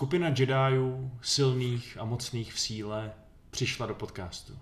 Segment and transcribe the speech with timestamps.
[0.00, 3.12] Skupina Jediů, silných a mocných v síle,
[3.50, 4.58] přišla do podcastu.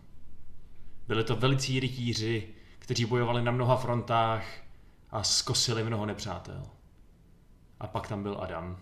[1.09, 2.49] Byli to velicí rytíři,
[2.79, 4.45] kteří bojovali na mnoha frontách
[5.11, 6.63] a skosili mnoho nepřátel.
[7.81, 8.77] A pak tam byl Adam.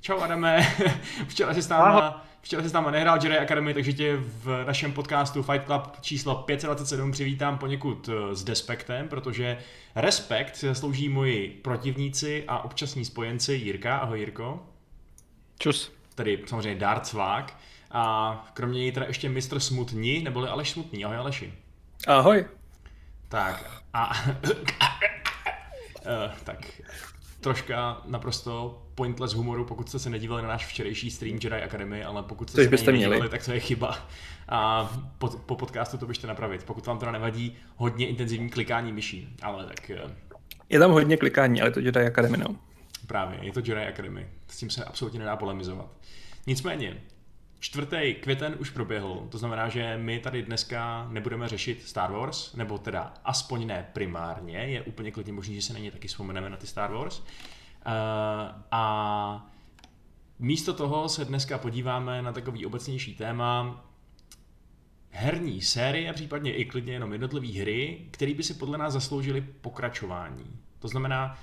[0.00, 0.66] Čau Adame,
[1.28, 4.92] včera jsi s náma, včera jsi s náma nehrál Jedi Academy, takže tě v našem
[4.92, 9.58] podcastu Fight Club číslo 527 přivítám poněkud eh, s despektem, protože
[9.94, 13.96] respekt slouží moji protivníci a občasní spojenci Jirka.
[13.96, 14.75] Ahoj Jirko.
[15.58, 15.92] Čus.
[16.14, 17.56] Tedy samozřejmě Darth Svák.
[17.90, 21.04] A kromě něj teda ještě mistr Smutní, neboli Aleš Smutný.
[21.04, 21.52] Ahoj Aleši.
[22.06, 22.44] Ahoj.
[23.28, 24.12] Tak a...
[26.08, 26.82] Eh, tak
[27.40, 32.22] troška naprosto pointless humoru, pokud jste se nedívali na náš včerejší stream Jedi Academy, ale
[32.22, 33.30] pokud jste Což se byste nedívali, měli.
[33.30, 33.98] tak to je chyba.
[34.48, 36.64] A po, po podcastu to běžte napravit.
[36.64, 40.10] Pokud vám teda nevadí hodně intenzivní klikání myší, ale tak eh,
[40.68, 42.46] Je tam hodně klikání, ale to Jedi Academy, no.
[43.06, 44.28] Právě, je to Jedi Academy.
[44.48, 45.90] S tím se absolutně nedá polemizovat.
[46.46, 47.02] Nicméně,
[47.58, 52.78] čtvrtý květen už proběhl, to znamená, že my tady dneska nebudeme řešit Star Wars, nebo
[52.78, 56.56] teda aspoň ne primárně, je úplně klidně možný, že se na ně taky vzpomeneme na
[56.56, 57.18] ty Star Wars.
[57.18, 57.24] Uh,
[58.70, 59.50] a
[60.38, 63.84] místo toho se dneska podíváme na takový obecnější téma,
[65.10, 70.44] herní série, případně i klidně jenom jednotlivé hry, které by si podle nás zasloužily pokračování.
[70.78, 71.38] To znamená,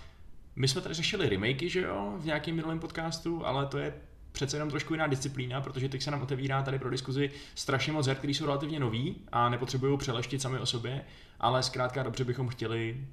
[0.55, 3.93] my jsme tady řešili remakey, že jo, v nějakém minulém podcastu, ale to je
[4.31, 8.07] přece jenom trošku jiná disciplína, protože teď se nám otevírá tady pro diskuzi strašně moc
[8.07, 11.05] her, které jsou relativně nový a nepotřebují přeleštit sami o sobě,
[11.39, 13.07] ale zkrátka dobře bychom chtěli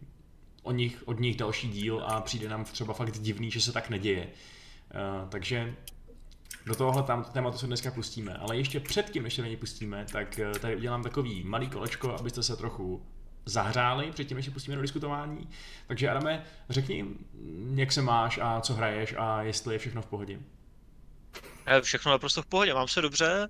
[0.62, 3.90] o nich, od nich další díl a přijde nám třeba fakt divný, že se tak
[3.90, 4.26] neděje.
[4.26, 5.74] Uh, takže
[6.66, 10.58] do tohohle tématu se dneska pustíme, ale ještě předtím, než se do pustíme, tak eh,
[10.58, 13.02] tady udělám takový malý kolečko, abyste se trochu
[13.50, 15.48] zahřáli předtím, než se pustíme do diskutování.
[15.86, 17.04] Takže Adame, řekni,
[17.74, 20.38] jak se máš a co hraješ a jestli je všechno v pohodě.
[21.74, 23.48] Je všechno naprosto v pohodě, mám se dobře.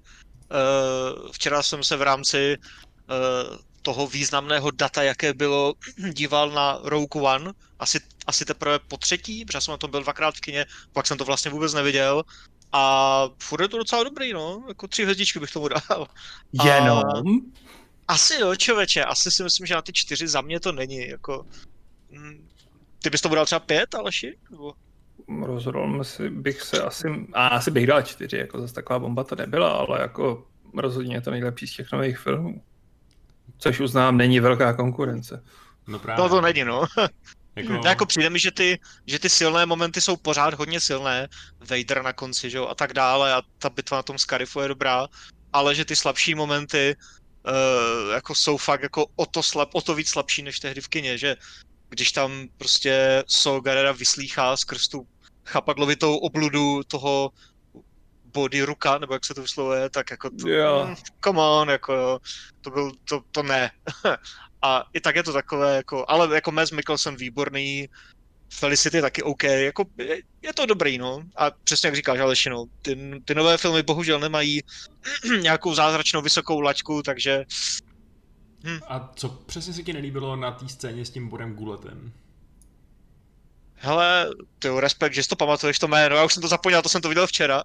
[0.50, 3.14] Eh, Včera jsem se v rámci eh,
[3.82, 5.74] toho významného data, jaké bylo,
[6.12, 10.34] díval na Rogue One, asi, asi teprve po třetí, protože jsem na tom byl dvakrát
[10.34, 12.22] v kině, pak jsem to vlastně vůbec neviděl.
[12.72, 16.06] A furt je to docela dobrý, no, jako tři hvězdičky bych tomu dal.
[16.58, 17.02] A- Jenom?
[18.10, 21.46] Asi jo, člověče, asi si myslím, že na ty čtyři za mě to není, jako...
[22.10, 22.48] mm,
[23.02, 24.38] Ty bys tomu dal třeba pět, Aleši?
[24.50, 24.72] Nebo...
[25.42, 29.36] Rozhodl si, bych se asi, a asi bych dal čtyři, jako zase taková bomba to
[29.36, 32.62] nebyla, ale jako rozhodně je to nejlepší z těch nových filmů.
[33.58, 35.44] Což uznám, není velká konkurence.
[35.86, 36.22] No právě.
[36.22, 36.84] No to není, no.
[37.56, 41.28] Jako, No, jako přijde mi, že ty, že ty silné momenty jsou pořád hodně silné,
[41.70, 44.68] Vader na konci, že jo, a tak dále, a ta bitva na tom Scarifu je
[44.68, 45.06] dobrá,
[45.52, 46.96] ale že ty slabší momenty
[47.46, 50.88] uh, jako jsou fakt jako o to, slab, o to víc slabší než tehdy v
[50.88, 51.36] kině, že
[51.88, 55.06] když tam prostě Saul Guerrera vyslýchá skrz tu
[55.46, 57.30] chapadlovitou obludu toho
[58.24, 60.84] body ruka, nebo jak se to vyslovuje, tak jako to, Jo.
[60.88, 62.18] mm, come on, jako jo,
[62.60, 63.70] to byl, to, to ne.
[64.62, 67.88] A i tak je to takové, jako, ale jako Mads Mikkelsen výborný,
[68.52, 71.22] Felicity taky OK, jako je, je to dobrý, no.
[71.36, 74.60] A přesně jak říkáš, Aleši, no, ty, ty nové filmy bohužel nemají
[75.40, 77.44] nějakou zázračnou vysokou laťku, takže
[78.88, 82.12] A co přesně se ti nelíbilo na té scéně s tím bodem guletem?
[83.80, 86.82] hele, ty jo, respekt, že si to pamatuješ to jméno, já už jsem to zapomněl,
[86.82, 87.62] to jsem to viděl včera.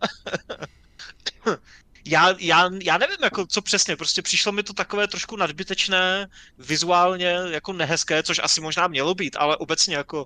[2.05, 7.37] já, já, já nevím, jako co přesně, prostě přišlo mi to takové trošku nadbytečné, vizuálně
[7.49, 10.25] jako nehezké, což asi možná mělo být, ale obecně jako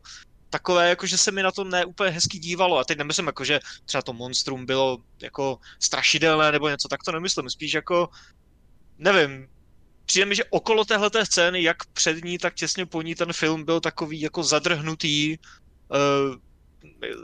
[0.50, 2.78] takové, jako že se mi na to ne úplně hezky dívalo.
[2.78, 7.12] A teď nemyslím, jako, že třeba to monstrum bylo jako strašidelné nebo něco, tak to
[7.12, 7.50] nemyslím.
[7.50, 8.10] Spíš jako,
[8.98, 9.48] nevím,
[10.06, 13.66] přijde mi, že okolo téhleté scény, jak před ní, tak těsně po ní ten film
[13.66, 15.38] byl takový jako zadrhnutý,
[15.94, 16.50] eh,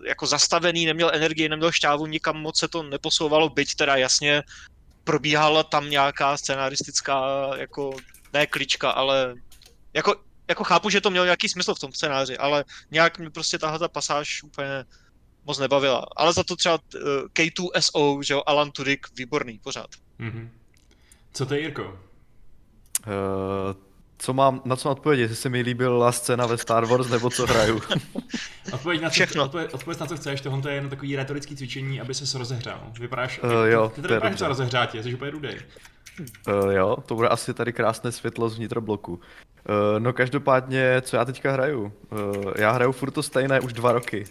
[0.07, 4.43] jako zastavený, neměl energii, neměl šťávu, nikam moc se to neposouvalo, byť teda jasně
[5.03, 7.97] probíhala tam nějaká scenaristická, jako
[8.33, 9.35] ne klička, ale
[9.93, 10.15] jako,
[10.47, 13.79] jako chápu, že to mělo nějaký smysl v tom scénáři, ale nějak mě prostě tahle
[13.79, 14.85] ta pasáž úplně
[15.45, 16.05] moc nebavila.
[16.15, 16.99] Ale za to třeba eh,
[17.33, 19.87] K2SO, že jo, Alan Tudyk, výborný pořád.
[20.19, 20.51] Mhm.
[21.33, 21.83] Co to je, Jirko?
[23.07, 23.75] Uh,
[24.17, 27.29] co mám, na co mám odpovědět, jestli se mi líbila scéna ve Star Wars, nebo
[27.29, 27.81] co hraju?
[28.73, 29.43] Odpověď na, co, Všechno.
[29.43, 32.91] odpověď, odpověď na co chceš, tohle je jen takový retorický cvičení, aby se rozehřál.
[32.99, 35.59] Vypadáš, Eh, jo, ty, ty to je vypadáš docela rozehřátě, jsi úplně rudej.
[36.47, 39.13] Uh, jo, to bude asi tady krásné světlo z vnitrobloku.
[39.13, 39.19] Uh,
[39.99, 41.93] no každopádně, co já teďka hraju?
[42.11, 44.25] Uh, já hraju furt to stejné už dva roky.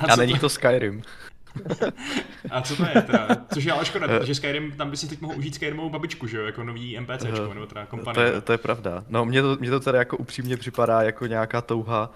[0.00, 1.02] A, co není to Skyrim.
[2.50, 3.28] A co to je teda?
[3.54, 6.36] Což je ale škoda, protože Skyrim, tam by si teď mohl užít Skyrimovou babičku, že
[6.36, 8.26] jo, jako nový NPCčko, Eh, nebo teda To kompanie.
[8.26, 9.04] je, to je pravda.
[9.08, 12.10] No mně to, mně to teda jako upřímně připadá jako nějaká touha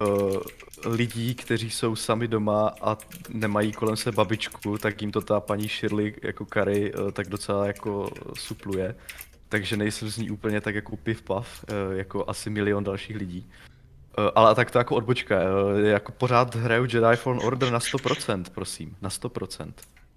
[0.00, 0.36] uh,
[0.84, 5.68] lidí, kteří jsou sami doma a nemají kolem se babičku, tak jim to ta paní
[5.68, 8.94] Shirley jako Kary uh, tak docela jako supluje.
[9.48, 13.46] Takže nejsem z ní úplně tak jako piv pav, uh, jako asi milion dalších lidí.
[14.18, 15.40] Uh, ale tak to jako odbočka,
[15.84, 19.72] jako pořád hraju Jedi Fallen Order na 100%, prosím, na 100%.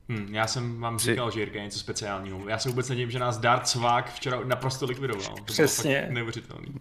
[0.10, 2.50] Hmm, já jsem vám říkal, že Jirka je něco speciálního.
[2.50, 5.36] Já se vůbec nedivím, že nás Dart Svák včera naprosto likvidoval.
[5.36, 5.92] To Přesně.
[5.92, 6.76] Bylo fakt neuvěřitelný.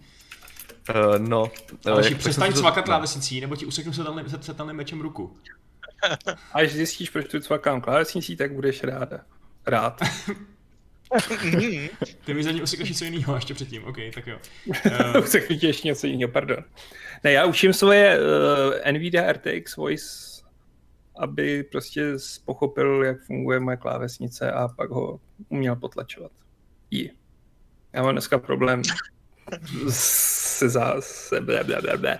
[0.89, 1.51] Uh, no.
[1.85, 2.85] Ale jak- přestaň cvakat no.
[2.85, 5.37] klávesnicí, nebo ti useknu setelným, setelným mečem ruku.
[6.53, 9.19] Až zjistíš, proč tu cvakám klávesnicí, tak budeš ráda.
[9.65, 10.01] Rád.
[12.25, 14.37] Ty mi za ní usekneš něco jiného ještě předtím, OK, tak jo.
[15.15, 16.63] Uh, Řeknu ti ještě něco jiného, pardon.
[17.23, 20.41] Ne, já učím svoje uh, NVIDIA RTX Voice,
[21.19, 22.13] aby prostě
[22.45, 25.19] pochopil, jak funguje moje klávesnice a pak ho
[25.49, 26.31] uměl potlačovat.
[26.91, 27.11] I.
[27.93, 28.81] Já mám dneska problém
[30.59, 30.95] se za...
[30.99, 32.17] Se ble, ble, ble, ble.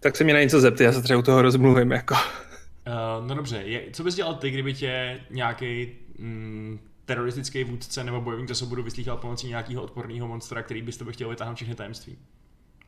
[0.00, 2.14] Tak se mě na něco zeptej, já se třeba u toho rozmluvím, jako.
[2.14, 5.88] Uh, no dobře, je, co bys dělal ty, kdyby tě nějaký
[6.18, 11.04] mm, teroristický vůdce nebo bojovník za svobodu vyslýchal pomocí nějakého odporného monstra, který bys to
[11.04, 12.18] chtěl vytáhnout všechny tajemství?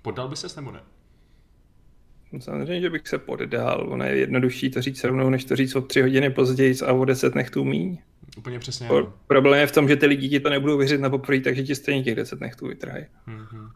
[0.02, 0.80] Poddal by ses nebo ne?
[2.38, 5.80] Samozřejmě, že bych se poddal, ono je jednodušší to říct rovnou, než to říct o
[5.80, 7.98] tři hodiny později a o deset nechtů míň.
[8.36, 8.88] Úplně přesně.
[8.88, 9.12] Ano.
[9.26, 11.74] Problém je v tom, že ty lidi ti to nebudou věřit na poprvé, takže ti
[11.74, 13.04] stejně těch deset nechtů vytrhají.
[13.26, 13.70] Mhm.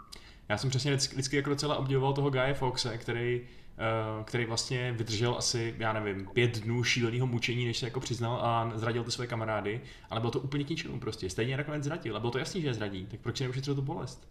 [0.50, 4.92] Já jsem přesně vždycky, vždycky jako docela obdivoval toho Guy Foxe, který, uh, který vlastně
[4.92, 9.10] vydržel asi, já nevím, pět dnů šíleného mučení, než se jako přiznal a zradil ty
[9.10, 9.80] své kamarády,
[10.10, 11.30] ale bylo to úplně k ničemu prostě.
[11.30, 13.82] Stejně nakonec zradil a bylo to jasný, že je zradí, tak proč si neušetřil tu
[13.82, 14.28] bolest?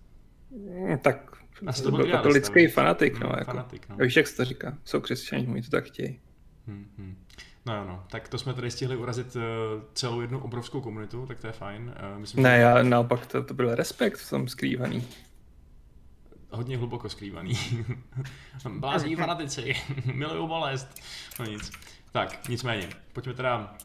[0.51, 1.31] Mm, Tak
[1.67, 3.51] Asi to to byl byl katolický idealista, fanatik, no, Mm, jako.
[3.51, 3.95] fanatik, no.
[3.95, 4.77] Víš, jak se to říká?
[4.85, 6.19] Jsou křesťané, oni to tak chtějí.
[6.67, 7.15] Hmm, hmm.
[7.65, 8.03] No jo, no.
[8.11, 9.41] Tak to jsme tady stihli urazit uh,
[9.93, 11.93] celou jednu obrovskou komunitu, tak to je fajn.
[12.13, 15.03] Uh, myslím, Ne, že já naopak, to, to byl respekt v tom skrývaný.
[16.51, 17.53] Hodně hluboko skrývaný.
[18.79, 19.75] Blázní fanatici,
[20.13, 21.01] milují bolest.
[21.39, 21.71] No nic.
[22.11, 23.75] Tak, nicméně, pojďme teda,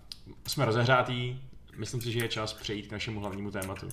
[0.47, 1.41] jsme rozehřátí,
[1.77, 3.89] myslím si, že je čas přejít k našemu hlavnímu tématu.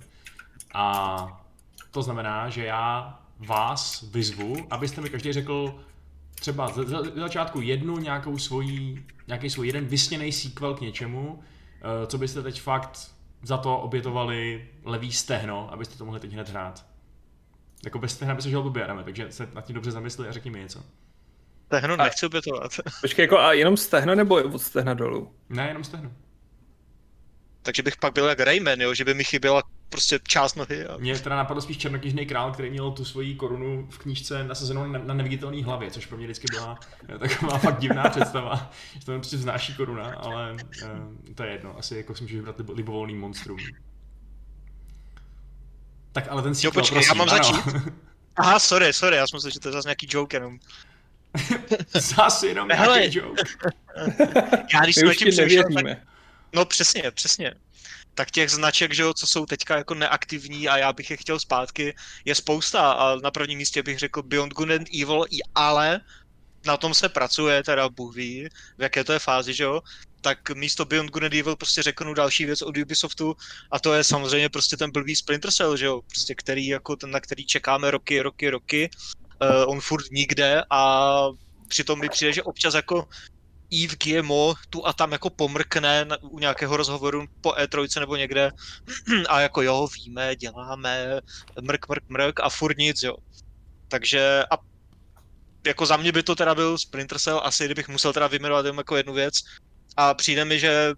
[0.74, 1.48] A
[1.92, 5.84] to znamená, že já vás vyzvu, abyste mi každý řekl
[6.36, 11.40] třeba za, za, za začátku jednu nějakou svojí, nějaký svůj jeden vysněný sequel k něčemu,
[12.04, 13.12] eh, co byste teď fakt
[13.44, 16.91] za to obětovali levý stehno, abyste to mohli teď hned hrát.
[17.86, 20.32] Jako bez stehna by se žil blbě, Adame, takže se nad tím dobře zamysli a
[20.32, 20.84] řekni mi něco.
[21.68, 22.72] Tehno A- nechci obětovat.
[23.02, 25.34] Počkej, jako a jenom stehno nebo od stehna dolů?
[25.50, 26.12] Ne, jenom stehno.
[27.62, 30.86] Takže bych pak byl jak Rayman, jo, že by mi chyběla prostě část nohy.
[30.86, 30.98] A...
[30.98, 35.00] Mě teda napadl spíš černokněžný král, který měl tu svoji korunu v knížce nasazenou na,
[35.00, 36.80] na neviditelné hlavě, což pro mě vždycky byla
[37.16, 41.78] eh, taková fakt divná představa, že to prostě vznáší koruna, ale uh, to je jedno,
[41.78, 43.58] asi jako si můžeš vybrat libo, libovolný monstrum.
[46.12, 47.44] Tak ale ten sequel, počkej, já prosím, mám ano.
[47.44, 47.84] začít?
[48.36, 50.60] Aha, sorry, sorry, já jsem myslel, že to je zase nějaký joke jenom.
[51.94, 53.00] Zas jenom Hele.
[53.00, 53.44] nějaký joke.
[54.74, 55.98] Já když už tím ti přemýšlel, tak.
[56.54, 57.54] No přesně, přesně.
[58.14, 61.40] Tak těch značek, že jo, co jsou teďka jako neaktivní a já bych je chtěl
[61.40, 66.02] zpátky, je spousta a na prvním místě bych řekl Beyond Good and Evil, i ale
[66.66, 69.82] na tom se pracuje, teda Bůh ví, v jaké to je fázi, že jo,
[70.22, 73.36] tak místo Beyond Good and Evil prostě řeknu další věc od Ubisoftu
[73.72, 77.12] a to je samozřejmě prostě ten blbý Splinter Cell, že jo, prostě který jako ten,
[77.12, 78.90] na který čekáme roky, roky, roky,
[79.42, 81.22] uh, on furt nikde a
[81.68, 83.08] přitom mi přijde, že občas jako
[83.72, 88.52] Yves Guillemot tu a tam jako pomrkne na, u nějakého rozhovoru po E3 nebo někde.
[89.30, 91.22] A jako jo, víme, děláme,
[91.62, 93.16] mrk, mrk, mrk a furt nic, jo.
[93.88, 94.58] Takže a
[95.68, 98.78] jako za mě by to teda byl Splinter Cell, asi kdybych musel teda vyjmenovat jenom
[98.78, 99.34] jako jednu věc
[99.98, 100.94] a přijde mi, že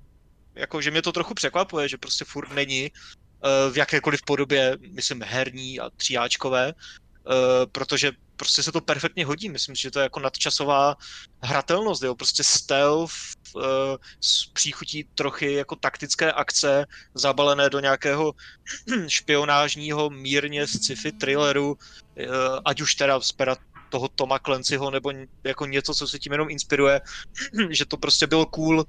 [0.56, 5.22] jako, že mě to trochu překvapuje, že prostě furt není eh, v jakékoliv podobě, myslím,
[5.22, 9.50] herní a tříáčkové, eh, protože prostě se to perfektně hodí.
[9.50, 10.96] Myslím, že to je jako nadčasová
[11.44, 13.14] hratelnost, jo, prostě stealth
[13.56, 13.64] uh,
[14.22, 18.34] s příchutí trochy jako taktické akce zabalené do nějakého
[19.08, 21.76] špionážního mírně sci-fi thrilleru,
[22.66, 23.32] ať už teda z
[23.94, 27.02] toho Toma Clancyho nebo jako něco, co se tím jenom inspiruje,
[27.70, 28.86] že to prostě bylo cool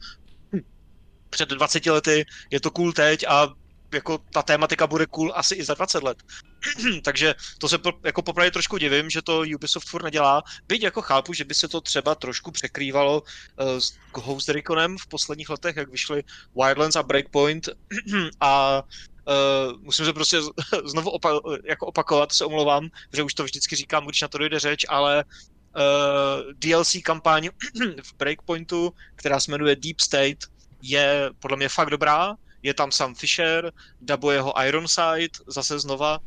[1.31, 3.49] před 20 lety, je to cool teď a
[3.95, 6.19] jako ta tématika bude cool asi i za 20 let.
[7.05, 10.43] Takže to se po, jako popravdě trošku divím, že to Ubisoft furt nedělá.
[10.69, 15.07] Byť jako chápu, že by se to třeba trošku překrývalo uh, s Ghost Reconem v
[15.07, 16.23] posledních letech, jak vyšly
[16.57, 17.69] Wildlands a Breakpoint
[18.41, 18.83] a
[19.29, 20.39] Uh, musím se prostě
[20.85, 24.61] znovu opa- jako opakovat, se omlouvám, že už to vždycky říkám, když na to dojde
[24.61, 27.49] řeč, ale uh, DLC kampaň
[28.03, 30.39] v Breakpointu, která se jmenuje Deep State,
[30.83, 32.35] je podle mě fakt dobrá.
[32.63, 36.19] Je tam Sam Fisher, dabuje ho Ironside, zase znova.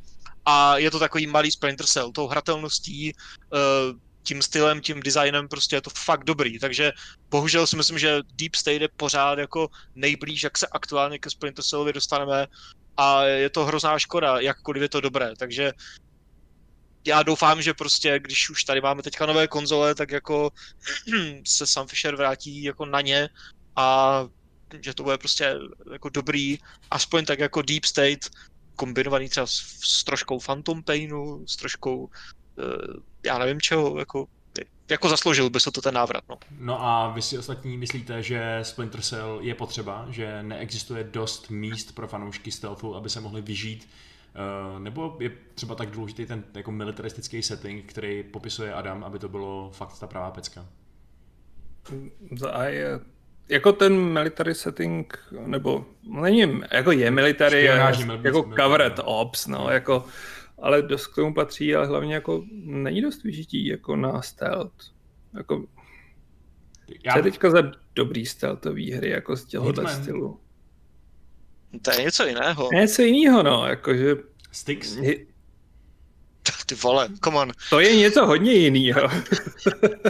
[0.45, 3.13] A je to takový malý Splinter Cell, tou hratelností,
[3.53, 6.91] uh, tím stylem, tím designem prostě je to fakt dobrý, takže
[7.29, 11.63] bohužel si myslím, že Deep State je pořád jako nejblíž, jak se aktuálně ke Splinter
[11.63, 12.47] Cellovi dostaneme
[12.97, 15.73] a je to hrozná škoda, jakkoliv je to dobré, takže
[17.07, 20.51] já doufám, že prostě, když už tady máme teďka nové konzole, tak jako
[21.47, 23.29] se Sam Fisher vrátí jako na ně
[23.75, 24.25] a
[24.81, 25.55] že to bude prostě
[25.91, 26.57] jako dobrý,
[26.91, 28.29] aspoň tak jako Deep State,
[28.75, 32.09] kombinovaný třeba s, s troškou Phantom Painu, s troškou, uh,
[33.25, 34.25] já nevím čeho, jako,
[34.89, 36.23] jako zasloužil by se to ten návrat.
[36.29, 36.37] No.
[36.59, 41.95] no a vy si ostatní myslíte, že Splinter Cell je potřeba, že neexistuje dost míst
[41.95, 43.87] pro fanoušky stealthu, aby se mohli vyžít
[44.73, 49.29] Uh, nebo je třeba tak důležitý ten jako militaristický setting, který popisuje Adam, aby to
[49.29, 50.65] bylo fakt ta pravá pecka?
[52.51, 52.99] A je,
[53.49, 57.81] jako ten military setting, nebo není, jako je military, je,
[58.23, 60.05] jako covered ops, no, jako,
[60.57, 64.93] ale dost k tomu patří, ale hlavně jako není dost vyžití jako na stealth.
[65.33, 65.65] Jako,
[67.03, 67.11] Já...
[67.11, 70.39] co je teďka za dobrý stealthový hry, jako z těhohle stylu?
[71.81, 72.69] To je něco jiného.
[72.73, 74.15] Je něco jiného, no, jakože...
[74.51, 74.97] Styx?
[76.65, 77.51] Ty vole, come on.
[77.69, 79.09] To je něco hodně jiného.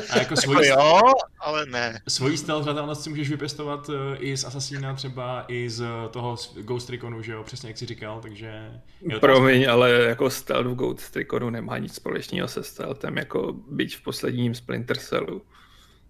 [0.10, 1.02] A jako svojí, jako jo,
[1.40, 2.02] ale ne.
[2.08, 7.22] Svojí stealth si můžeš vypěstovat eh, i z Assassina třeba, i z toho Ghost Reconu,
[7.22, 8.82] že jo, přesně jak jsi říkal, takže...
[9.02, 9.72] Jo, Promiň, to...
[9.72, 14.56] ale jako stealth v Ghost Reconu nemá nic společného se stealthem, jako byť v posledním
[14.56, 15.42] Splinter Cellu.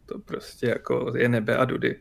[0.06, 1.96] To prostě jako je nebe a dudy.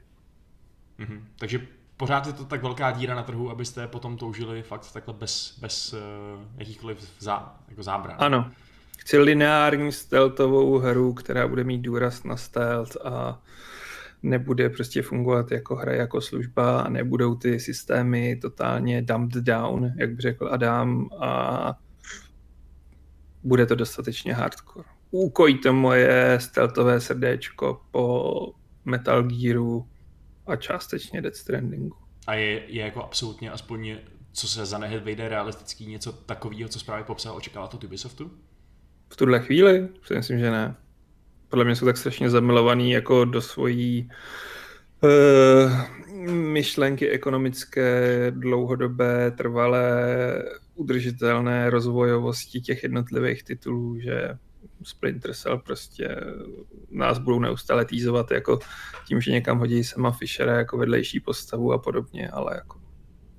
[0.99, 1.28] Mhm.
[1.38, 1.61] Takže
[1.97, 5.93] pořád je to tak velká díra na trhu, abyste potom toužili fakt takhle bez, bez
[5.93, 5.99] uh,
[6.59, 8.17] jakýchkoliv zá, jako zábran.
[8.19, 8.50] Ano.
[8.99, 13.41] Chci lineární stealthovou hru, která bude mít důraz na stealth a
[14.23, 20.11] nebude prostě fungovat jako hra, jako služba a nebudou ty systémy totálně dumped down, jak
[20.11, 21.75] by řekl Adam, a
[23.43, 24.88] bude to dostatečně hardcore.
[25.11, 28.35] Úkojí to moje stealthové srdéčko po
[28.85, 29.87] Metal Gearu
[30.47, 31.97] a částečně Death Strandingu.
[32.26, 33.97] A je, je jako absolutně aspoň,
[34.33, 38.31] co se za nehet vejde realistický, něco takového, co právě popsal, očekávat od Ubisoftu?
[39.09, 39.88] V tuhle chvíli?
[40.03, 40.75] Si myslím, že ne.
[41.49, 44.11] Podle mě jsou tak strašně zamilovaný jako do svojí
[45.00, 50.07] uh, myšlenky ekonomické, dlouhodobé, trvalé,
[50.75, 54.38] udržitelné rozvojovosti těch jednotlivých titulů, že
[54.87, 56.16] Splinter Cell prostě
[56.90, 58.59] nás budou neustále týzovat jako
[59.07, 62.81] tím, že někam hodí sama Fishera jako vedlejší postavu a podobně, ale jako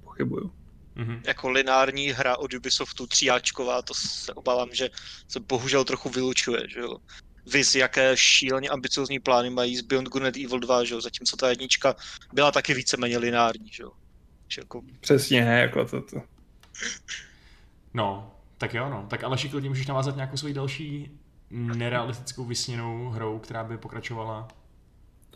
[0.03, 0.51] pochybuju.
[0.97, 1.21] Mm-hmm.
[1.27, 4.89] Jako lineární hra od Ubisoftu tříáčková, to se obávám, že
[5.27, 6.97] se bohužel trochu vylučuje, že jo.
[7.51, 11.37] Viz, jaké šíleně ambiciozní plány mají z Beyond Good and Evil 2, že jo, zatímco
[11.37, 11.95] ta jednička
[12.33, 13.91] byla taky víceméně lineární, že jo.
[14.47, 14.81] Že jako...
[14.99, 16.21] Přesně, jako to, to.
[17.93, 19.07] No, tak jo, no.
[19.09, 21.11] Tak ale klidně můžeš navázat nějakou svoji další
[21.51, 24.47] nerealistickou vysněnou hrou, která by pokračovala?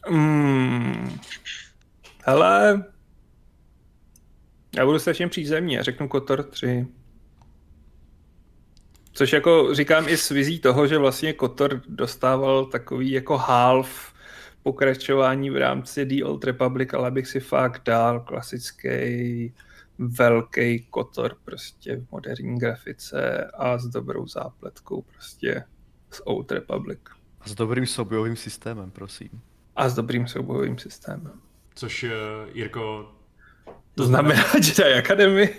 [0.07, 1.19] Hmm.
[2.25, 2.83] Hele,
[4.75, 6.87] já budu strašně přízemní a řeknu Kotor 3.
[9.13, 14.13] Což jako říkám i s vizí toho, že vlastně Kotor dostával takový jako half
[14.63, 19.53] pokračování v rámci The Old Republic, ale bych si fakt dal klasický
[19.99, 25.63] velký Kotor prostě v moderní grafice a s dobrou zápletkou prostě
[26.11, 26.99] z Old Republic.
[27.41, 29.29] A s dobrým soubojovým systémem, prosím.
[29.75, 31.31] A s dobrým soubojovým systémem.
[31.75, 32.09] Což, uh,
[32.53, 33.11] Jirko...
[33.95, 35.55] To znamená Jedi Academy?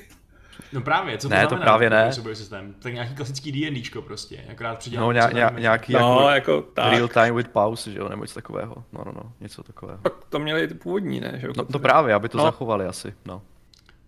[0.73, 1.59] No právě, co to ne, znamená?
[1.59, 2.13] to právě ne.
[2.13, 2.75] Soubojový systém.
[2.79, 5.07] Tak nějaký klasický D&Dčko prostě, akorát přidělám.
[5.07, 6.93] No, ně, ně, nějaký no, jako, jako tak.
[6.93, 8.85] real time with pause, že jo, nebo něco takového.
[8.93, 9.99] No, no, no, něco takového.
[10.03, 11.33] Tak to měli ty původní, ne?
[11.37, 11.49] Že?
[11.57, 12.45] No, to právě, aby to no.
[12.45, 13.43] zachovali asi, no.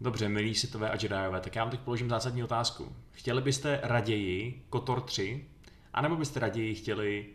[0.01, 2.93] Dobře, milí sitové a Jediové, tak já vám teď položím zásadní otázku.
[3.13, 5.45] Chtěli byste raději KOTOR 3
[5.95, 7.27] a nebo byste raději chtěli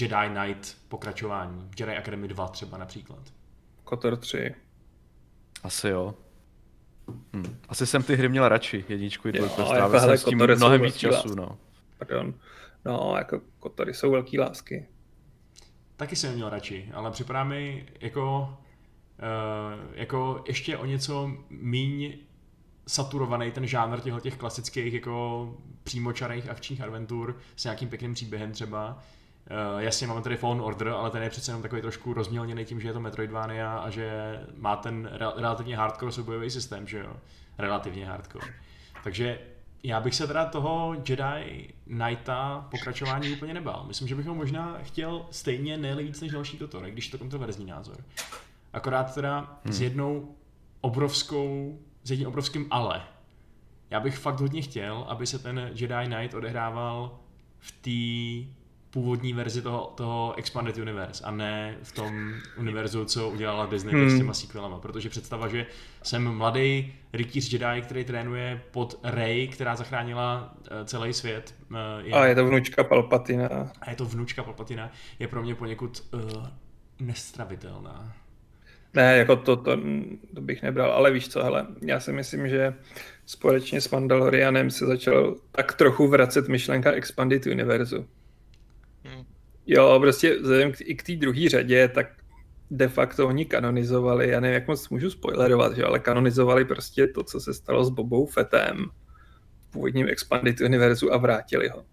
[0.00, 3.32] Jedi Knight pokračování, Jedi Academy 2 třeba například?
[3.84, 4.54] Kotor 3.
[5.62, 6.14] Asi jo.
[7.36, 7.56] Hm.
[7.68, 10.96] Asi jsem ty hry měl radši, jedničku i dvojku, strávil jsem s tím mnohem víc
[10.96, 11.58] času, no.
[11.98, 12.34] Pardon.
[12.84, 14.86] No, jako Kotory jsou velký lásky.
[15.96, 18.56] Taky jsem měl radši, ale připadá mi jako,
[19.18, 22.18] uh, jako ještě o něco míň
[22.88, 28.98] saturovaný ten žánr těchto těch klasických jako přímočarých akčních adventur s nějakým pěkným příběhem třeba.
[29.74, 32.80] Uh, jasně máme tady Fallen Order, ale ten je přece jenom takový trošku rozmělněný tím,
[32.80, 37.16] že je to Metroidvania a že má ten re- relativně hardcore soubojový systém, že jo?
[37.58, 38.54] Relativně hardcore.
[39.04, 39.38] Takže
[39.82, 43.84] já bych se teda toho Jedi Knighta pokračování úplně nebál.
[43.88, 47.66] Myslím, že bych ho možná chtěl stejně nejvíc než další toto, když je to kontroverzní
[47.66, 47.96] názor.
[48.72, 49.72] Akorát teda hmm.
[49.72, 50.34] s jednou
[50.80, 53.02] obrovskou s jedním obrovským ale.
[53.90, 57.18] Já bych fakt hodně chtěl, aby se ten Jedi Knight odehrával
[57.58, 58.50] v té
[58.90, 64.10] původní verzi toho, toho Expanded Universe a ne v tom univerzu, co udělala Disney Hmm.
[64.10, 65.66] s těma sequelama, protože představa, že
[66.02, 72.12] jsem mladý rytíř Jedi, který trénuje pod Rey, která zachránila eh, celý svět, eh, je,
[72.12, 73.48] A je to vnučka Palpatina.
[73.80, 76.20] a je to vnučka Palpatina, je pro mě poněkud uh,
[77.00, 78.12] nestravitelná.
[78.94, 79.78] Ne, jako to, to,
[80.34, 82.74] to bych nebral, ale víš co, hele, já si myslím, že
[83.26, 88.06] společně s Mandalorianem se začal tak trochu vracet myšlenka Expanded Univerzu.
[89.04, 89.24] Hmm.
[89.66, 92.06] Jo, prostě vzhledem k, i k té druhé řadě, tak
[92.70, 97.22] de facto oni kanonizovali, já nevím, jak moc můžu spoilerovat, že, ale kanonizovali prostě to,
[97.22, 98.84] co se stalo s Bobou Fettem
[99.68, 101.84] v původním Expanded Univerzu a vrátili ho.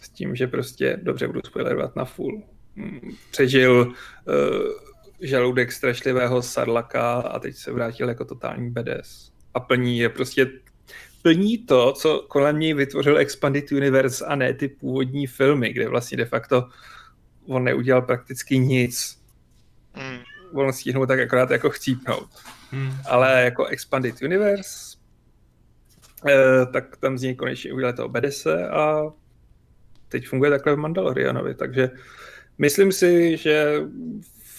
[0.00, 2.42] S tím, že prostě, dobře budu spoilerovat na full,
[2.76, 4.93] mm, přežil uh,
[5.24, 9.32] žaludek strašlivého Sarlaka a teď se vrátil jako totální BDS.
[9.54, 10.50] A plní je prostě
[11.22, 16.16] plní to, co kolem něj vytvořil Expanded Universe a ne ty původní filmy, kde vlastně
[16.16, 16.68] de facto
[17.46, 19.20] on neudělal prakticky nic.
[19.92, 20.18] Hmm.
[20.52, 22.28] On stihnul tak akorát jako chcípnout.
[22.70, 22.92] Hmm.
[23.08, 24.96] Ale jako Expanded Universe,
[26.28, 29.02] eh, tak tam z něj konečně udělali toho BDS a
[30.08, 31.90] teď funguje takhle v Mandalorianovi, takže
[32.58, 33.80] myslím si, že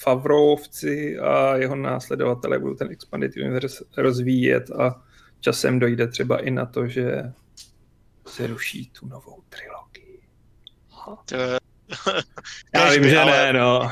[0.05, 5.01] Favrovci a jeho následovatelé budou ten Expanded Universe rozvíjet a
[5.39, 7.23] časem dojde třeba i na to, že
[8.27, 10.19] se ruší tu novou trilogii.
[11.25, 11.59] To je-
[12.75, 13.91] Já vím, by, že ale- ne, no.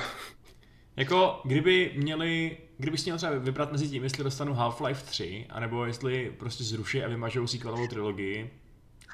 [0.96, 6.34] Jako, kdyby měli, kdybys měl třeba vybrat mezi tím, jestli dostanu Half-Life 3, anebo jestli
[6.40, 8.50] prostě zruší a vymažou sequelovou trilogii,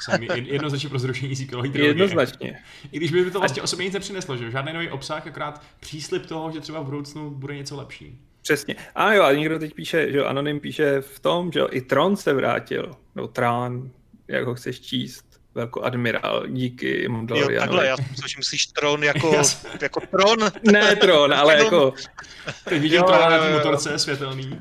[0.01, 1.89] jsem je- jednoznačně pro zrušení sequelové trilogie.
[1.89, 2.59] Jednoznačně.
[2.91, 4.51] I když by mi to vlastně osobně nic nepřineslo, že jo?
[4.51, 8.19] žádný nový obsah, akorát příslip toho, že třeba v budoucnu bude něco lepší.
[8.41, 8.75] Přesně.
[8.95, 11.81] A jo, a někdo teď píše, že jo, Anonym píše v tom, že jo, i
[11.81, 13.91] Tron se vrátil, no Tron,
[14.27, 15.25] jak ho chceš číst,
[15.55, 17.59] jako admirál, díky Jo, Mandalorianovi.
[17.59, 19.41] takhle, já jsem myslel, že myslíš tron jako,
[19.81, 20.51] jako tron.
[20.71, 21.93] Ne Tron, ale jako,
[22.69, 23.57] Teď vidím Jo, to na jo, té jo.
[23.57, 24.57] motorce světelný.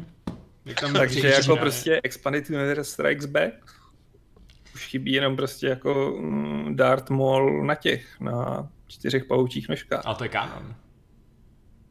[0.64, 3.53] Jak tam takže jako prostě Expanded Universe Strikes Back.
[4.79, 10.03] Už chybí jenom prostě jako mm, Darth Maul na těch, na čtyřech pavoučích nožkách.
[10.05, 10.75] Ale to je kanon.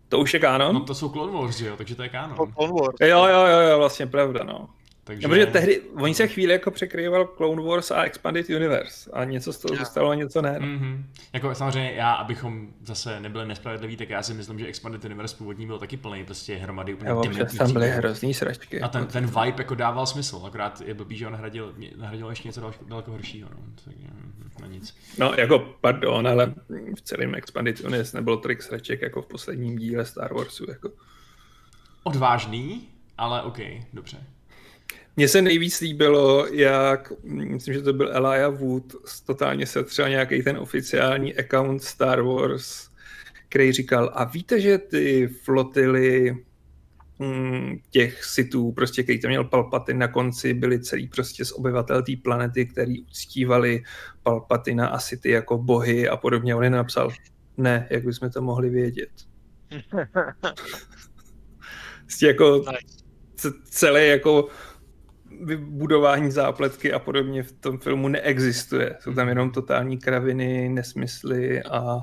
[0.10, 0.74] To už je kánon?
[0.74, 2.36] No to jsou Clone Wars, že jo, takže to je kanon.
[2.36, 2.96] Clone Wars.
[3.02, 4.70] Jo, jo, jo, jo, vlastně pravda, no.
[5.08, 5.28] Takže...
[5.28, 9.54] No, protože tehdy, oni se chvíli jako překrýval Clone Wars a Expanded Universe a něco
[9.54, 9.80] z toho Jo.
[9.80, 10.60] zůstalo a něco ne.
[10.60, 11.04] Mm-hmm.
[11.34, 15.68] Jako samozřejmě já, abychom zase nebyli nespravedliví, tak já si myslím, že Expanded Universe původní
[15.68, 17.24] byl taky plný prostě hromady úplně Jo,
[17.58, 18.82] tam byly hrozný sračky.
[18.82, 22.48] A ten, ten vibe jako dával smysl, akorát je blbý, že on nahradil, nahradil ještě
[22.48, 23.58] něco daleko, daleko horšího, no.
[23.88, 24.96] Mm, na nic.
[25.18, 26.54] No, jako, pardon, ale
[26.96, 30.66] v celém Expanded Universe nebylo tolik sraček jako v posledním díle Star Warsu.
[30.70, 30.90] Jako.
[32.04, 33.58] Odvážný, ale OK,
[33.94, 34.18] dobře.
[35.18, 38.94] Mně se nejvíc líbilo, jak, myslím, že to byl Elijah Wood,
[39.26, 42.90] totálně se třeba nějaký ten oficiální account Star Wars,
[43.50, 46.38] který říkal, a víte, že ty flotily
[47.20, 52.04] mm, těch sitů, prostě, který tam měl Palpatine na konci, byli celý prostě z obyvatel
[52.04, 53.84] té planety, který uctívali
[54.24, 56.56] Palpatina a Sity jako bohy a podobně.
[56.56, 57.10] On jen napsal,
[57.58, 59.10] ne, jak bychom to mohli vědět.
[62.06, 62.98] Prostě jako Nice.
[63.36, 64.48] c- celé jako
[65.42, 68.98] vybudování zápletky a podobně v tom filmu neexistuje.
[69.00, 72.00] Jsou tam jenom totální kraviny, nesmysly a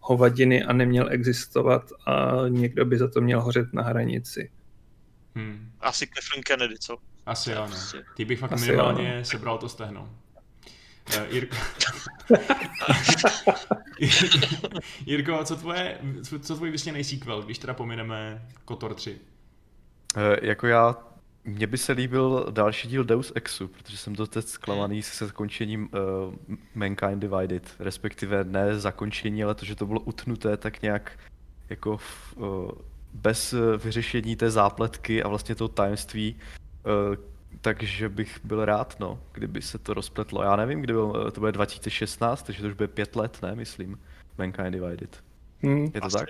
[0.00, 4.50] hovadiny a neměl existovat a někdo by za to měl hořet na hranici.
[5.34, 5.70] Hmm.
[5.80, 6.96] Asi Kathleen Kennedy, co?
[7.26, 7.66] Asi jo, no.
[7.66, 8.04] Prostě.
[8.16, 10.10] Ty bych fakt Asi minimálně sebral to stehno.
[11.16, 11.56] Uh, Jirko...
[15.06, 15.98] Jirko, co, tvoje,
[16.42, 19.18] co, tvůj vysněný sequel, když teda pomineme Kotor 3?
[20.16, 20.96] Eh, jako já,
[21.44, 25.82] mně by se líbil další díl Deus Exu, protože jsem to teď zklamaný se zakončením
[25.82, 26.34] uh,
[26.74, 31.18] Mankind Divided, respektive ne zakončení, ale to, že to bylo utnuté tak nějak
[31.70, 32.70] jako v, uh,
[33.12, 36.36] bez vyřešení té zápletky a vlastně toho tajemství,
[37.10, 37.16] uh,
[37.60, 40.42] takže bych byl rád, no, kdyby se to rozpletlo.
[40.42, 43.54] Já nevím, kdy byl, eh, to bude 2016, takže to už bude pět let, ne,
[43.54, 43.98] myslím,
[44.38, 45.22] Mankind Divided.
[45.62, 45.90] Hmm.
[45.94, 46.16] Je to Asi.
[46.16, 46.28] tak?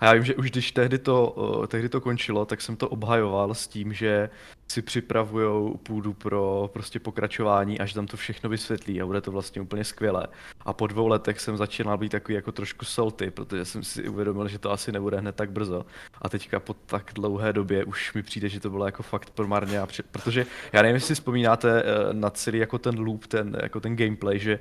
[0.00, 1.34] A já vím, že už když tehdy to,
[1.68, 4.30] tehdy to končilo, tak jsem to obhajoval s tím, že
[4.70, 9.62] si připravujou půdu pro prostě pokračování, až tam to všechno vysvětlí a bude to vlastně
[9.62, 10.26] úplně skvělé.
[10.60, 14.48] A po dvou letech jsem začínal být takový jako trošku salty, protože jsem si uvědomil,
[14.48, 15.86] že to asi nebude hned tak brzo.
[16.22, 19.80] A teďka po tak dlouhé době už mi přijde, že to bylo jako fakt promarně,
[19.86, 20.02] při...
[20.02, 23.96] protože já nevím, jestli si vzpomínáte eh, na celý jako ten loop, ten, jako ten
[23.96, 24.60] gameplay, že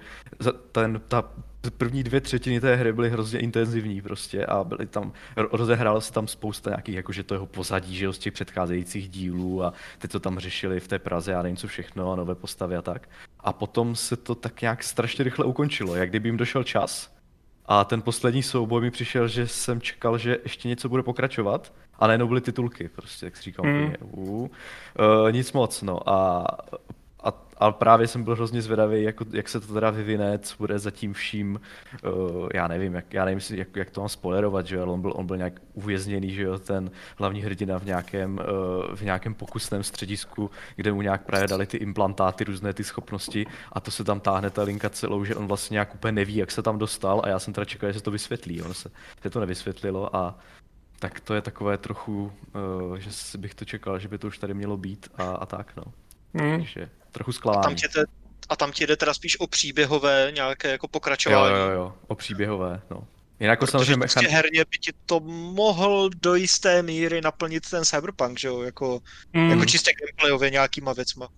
[0.71, 1.31] ten, ta
[1.77, 6.13] první dvě třetiny té hry byly hrozně intenzivní prostě a byly tam, ro- rozehrálo se
[6.13, 10.11] tam spousta nějakých, jakože to jeho pozadí, že jo, z těch předcházejících dílů a teď
[10.11, 13.09] to tam řešili v té Praze, já nevím co všechno a nové postavy a tak.
[13.39, 17.13] A potom se to tak nějak strašně rychle ukončilo, jak kdyby jim došel čas.
[17.65, 21.73] A ten poslední souboj mi přišel, že jsem čekal, že ještě něco bude pokračovat.
[21.99, 23.81] A najednou byly titulky, prostě, jak si říkám, Hmm.
[23.81, 23.93] mm.
[24.01, 24.47] uh, uh,
[25.31, 26.09] nic moc, no.
[26.09, 26.45] A,
[27.23, 30.79] a, a právě jsem byl hrozně zvědavý, jako, jak se to teda vyvine, co bude
[30.79, 31.59] za tím vším,
[32.03, 35.25] uh, já nevím, jak, já nevím, jak, jak to mám spoilerovat, že on byl, on
[35.25, 40.51] byl nějak uvězněný, že jo, ten hlavní hrdina v nějakém, uh, v nějakém pokusném středisku,
[40.75, 44.49] kde mu nějak právě dali ty implantáty, různé ty schopnosti a to se tam táhne
[44.49, 47.39] ta linka celou, že on vlastně nějak úplně neví, jak se tam dostal a já
[47.39, 50.39] jsem teda čekal, že se to vysvětlí, ono se, se to nevysvětlilo a
[50.99, 52.31] tak to je takové trochu,
[52.89, 55.75] uh, že bych to čekal, že by to už tady mělo být a, a tak
[55.75, 55.83] no.
[56.33, 56.57] Hmm.
[56.57, 57.63] Takže trochu A zklamání.
[57.63, 58.03] tam, tě te,
[58.49, 61.55] a tam ti jde teda spíš o příběhové nějaké jako Jo, pokračování.
[61.55, 63.07] jo, jo, o příběhové, no.
[63.39, 64.33] Jinak jako Protože samozřejmě prostě mechan...
[64.35, 65.19] herně by ti to
[65.53, 68.99] mohl do jisté míry naplnit ten Cyberpunk, že jo, jako,
[69.33, 69.49] Hmm.
[69.49, 71.29] jako čistě gameplayově nějakýma věcma.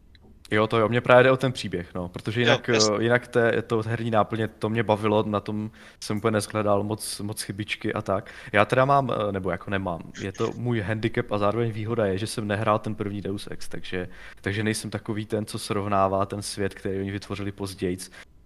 [0.52, 3.62] Jo, to jo, mě právě jde o ten příběh, no, protože jinak, Jo, jinak té,
[3.62, 8.02] to herní náplně, to mě bavilo, na tom jsem úplně neshledal moc, moc chybičky a
[8.02, 8.32] tak.
[8.54, 12.18] Já teda mám, eh, nebo jako nemám, je to můj handicap a zároveň výhoda je,
[12.18, 14.10] že jsem nehrál ten první Deus Ex, takže,
[14.42, 17.98] takže nejsem takový ten, co srovnává ten svět, který oni vytvořili později,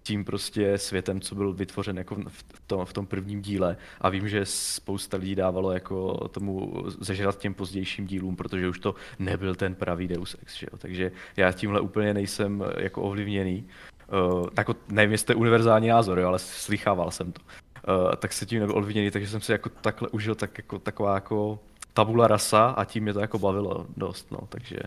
[0.06, 4.28] tím prostě světem, co byl vytvořen jako v tom, v tom prvním díle a vím,
[4.28, 9.74] že spousta lidí dávalo jako tomu zežrat těm pozdějším dílům, protože už to nebyl ten
[9.74, 10.78] pravý Deus Ex, že jo?
[10.78, 13.68] takže já tímhle úplně nejsem jako ovlivněný.
[14.12, 17.40] Uh, tak nevím, jestli to je univerzální názor, jo, ale slychával jsem to.
[17.42, 21.14] Uh, tak se tím nebyl ovlivněný, takže jsem si jako takhle užil tak jako, taková
[21.14, 21.58] jako
[21.92, 24.78] tabula rasa a tím mě to jako bavilo dost, no, takže,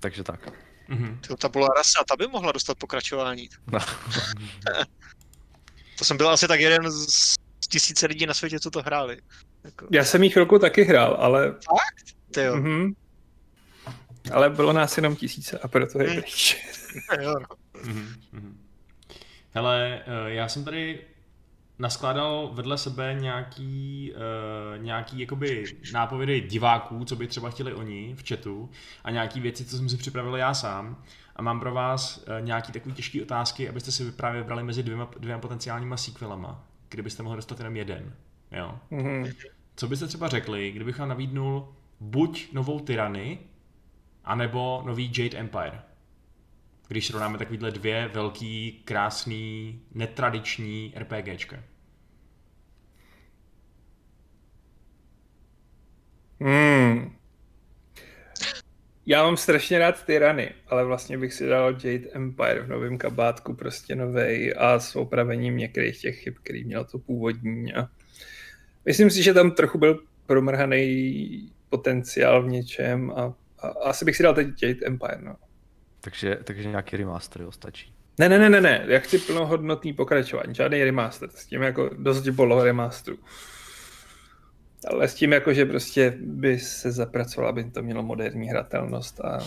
[0.00, 0.65] takže tak.
[0.88, 1.20] Mhm.
[1.28, 3.48] To tabula rasa, ta by mohla dostat pokračování.
[3.72, 3.78] No.
[5.98, 7.34] To jsem byl asi tak jeden z
[7.68, 9.18] tisíce lidí na světě, co to hráli.
[9.64, 11.54] Jako, Já jsem jí chvilku taky hrál, ale...
[12.34, 12.56] ty jo.
[12.56, 12.92] Mhm.
[14.32, 16.56] Ale bylo nás jenom tisíce a proto je pryč.
[17.20, 17.46] jo no.
[17.84, 18.66] Mhm, mhm.
[19.50, 21.00] Hele, eh, já jsem tady
[21.78, 28.28] naskládal vedle sebe nějaký, uh, nějaký jakoby nápovědy diváků, co by třeba chtěli oni v
[28.28, 28.70] chatu
[29.04, 31.02] a nějaký věci, co jsem si připravil já sám.
[31.36, 35.10] A mám pro vás uh, nějaký takový těžké otázky, abyste si právě vybrali mezi dvěma,
[35.18, 38.12] dvěma potenciálníma sequelama, kdybyste mohli dostat jenom jeden.
[38.52, 38.78] Jo.
[38.90, 39.26] Mhm.
[39.76, 41.68] Co byste třeba řekli, kdybych vám nabídnul
[42.00, 43.38] buď novou Tyranny,
[44.24, 45.82] anebo nový Jade Empire?
[46.88, 51.62] Když srovnáme takovýhle dvě velký, krásný, netradiční RPGčka.
[56.40, 57.16] Hmm.
[59.06, 63.54] Já mám strašně rád Tyrany, ale vlastně bych si dal Jade Empire v novém kabátku,
[63.54, 67.74] prostě novej a s opravením některých těch chyb, který měl to původní.
[67.74, 67.88] A
[68.84, 74.22] myslím si, že tam trochu byl promrhaný potenciál v něčem a, a asi bych si
[74.22, 75.36] dal teď Jade Empire, no.
[76.06, 77.92] Takže, takže nějaký remaster, jo, stačí.
[78.18, 82.28] Ne, ne, ne, ne, ne, já chci plnohodnotný pokračování, žádný remaster, s tím jako dost
[82.28, 83.18] bylo remasteru.
[84.90, 89.38] Ale s tím jako, že prostě by se zapracovala, aby to mělo moderní hratelnost a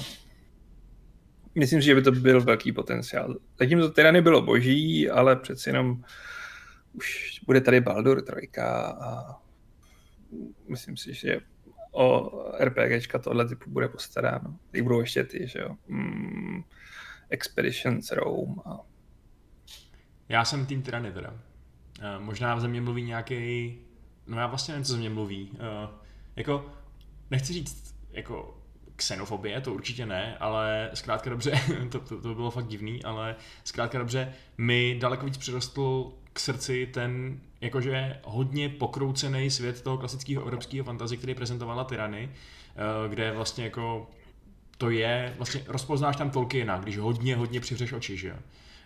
[1.55, 3.35] myslím si, že by to byl velký potenciál.
[3.59, 6.03] Zatím to teda nebylo boží, ale přeci jenom
[6.93, 9.35] už bude tady Baldur trojka a
[10.69, 11.39] myslím si, že
[11.91, 14.59] o RPGčka tohle typu bude postaráno.
[14.71, 15.75] Teď budou ještě ty, že jo.
[15.87, 16.63] Mm,
[17.29, 18.79] Expeditions Rome a
[20.29, 21.33] Já jsem tým teda.
[22.01, 23.75] Eh, Možná v země mluví nějaký,
[24.27, 25.51] no já vlastně nevím, co ze mě mluví.
[25.53, 25.89] Eh,
[26.35, 26.65] Jako,
[27.31, 28.57] nechci říct, jako
[28.95, 31.51] xenofobie, to určitě ne, ale zkrátka dobře,
[31.91, 36.89] to, to, to bylo fakt divný, ale zkrátka dobře, mi daleko víc přirostl k srdci
[36.93, 43.63] ten jakože hodně pokroucený svět toho klasického evropského fantazy, který prezentovala Tyranny, eh, kde vlastně
[43.63, 44.07] jako
[44.77, 48.35] to je, vlastně rozpoznáš tam Tolkiena, když hodně, hodně přivřeš oči, že jo.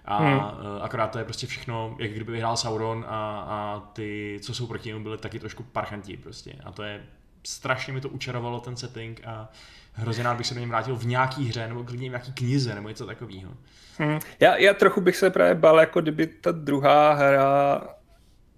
[0.06, 0.40] A Hmm.
[0.40, 0.82] hmm.
[0.82, 4.90] akorát to je prostě všechno, jak kdyby vyhrál Sauron a, a ty, co jsou proti
[4.90, 6.54] němu, byly taky trošku parchanti prostě.
[6.64, 7.04] A to je,
[7.44, 9.50] strašně mi to učarovalo ten setting a
[9.94, 12.76] hrozně rád bych se do něm vrátil v nějaký hře, nebo klidně v nějaký knize,
[12.76, 13.52] nebo něco takového.
[13.98, 14.20] Hmm.
[14.40, 17.82] Já, já trochu bych se právě bál, jako kdyby ta druhá hra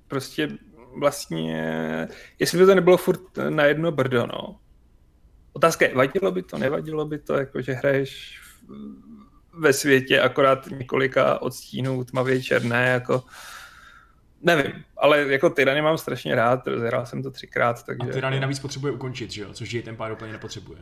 [0.07, 0.49] prostě
[0.99, 2.07] vlastně,
[2.39, 4.59] jestli by to nebylo furt na jedno brdo, no.
[5.53, 8.41] Otázka je, vadilo by to, nevadilo by to, jako že hraješ
[9.53, 13.23] ve světě akorát několika odstínů tmavě černé, jako
[14.41, 18.41] nevím, ale jako Tyrany mám strašně rád, rozhrál jsem to třikrát, takže A Tyranny jako,
[18.41, 20.79] navíc potřebuje ukončit, že jo, což Jade Empire úplně nepotřebuje.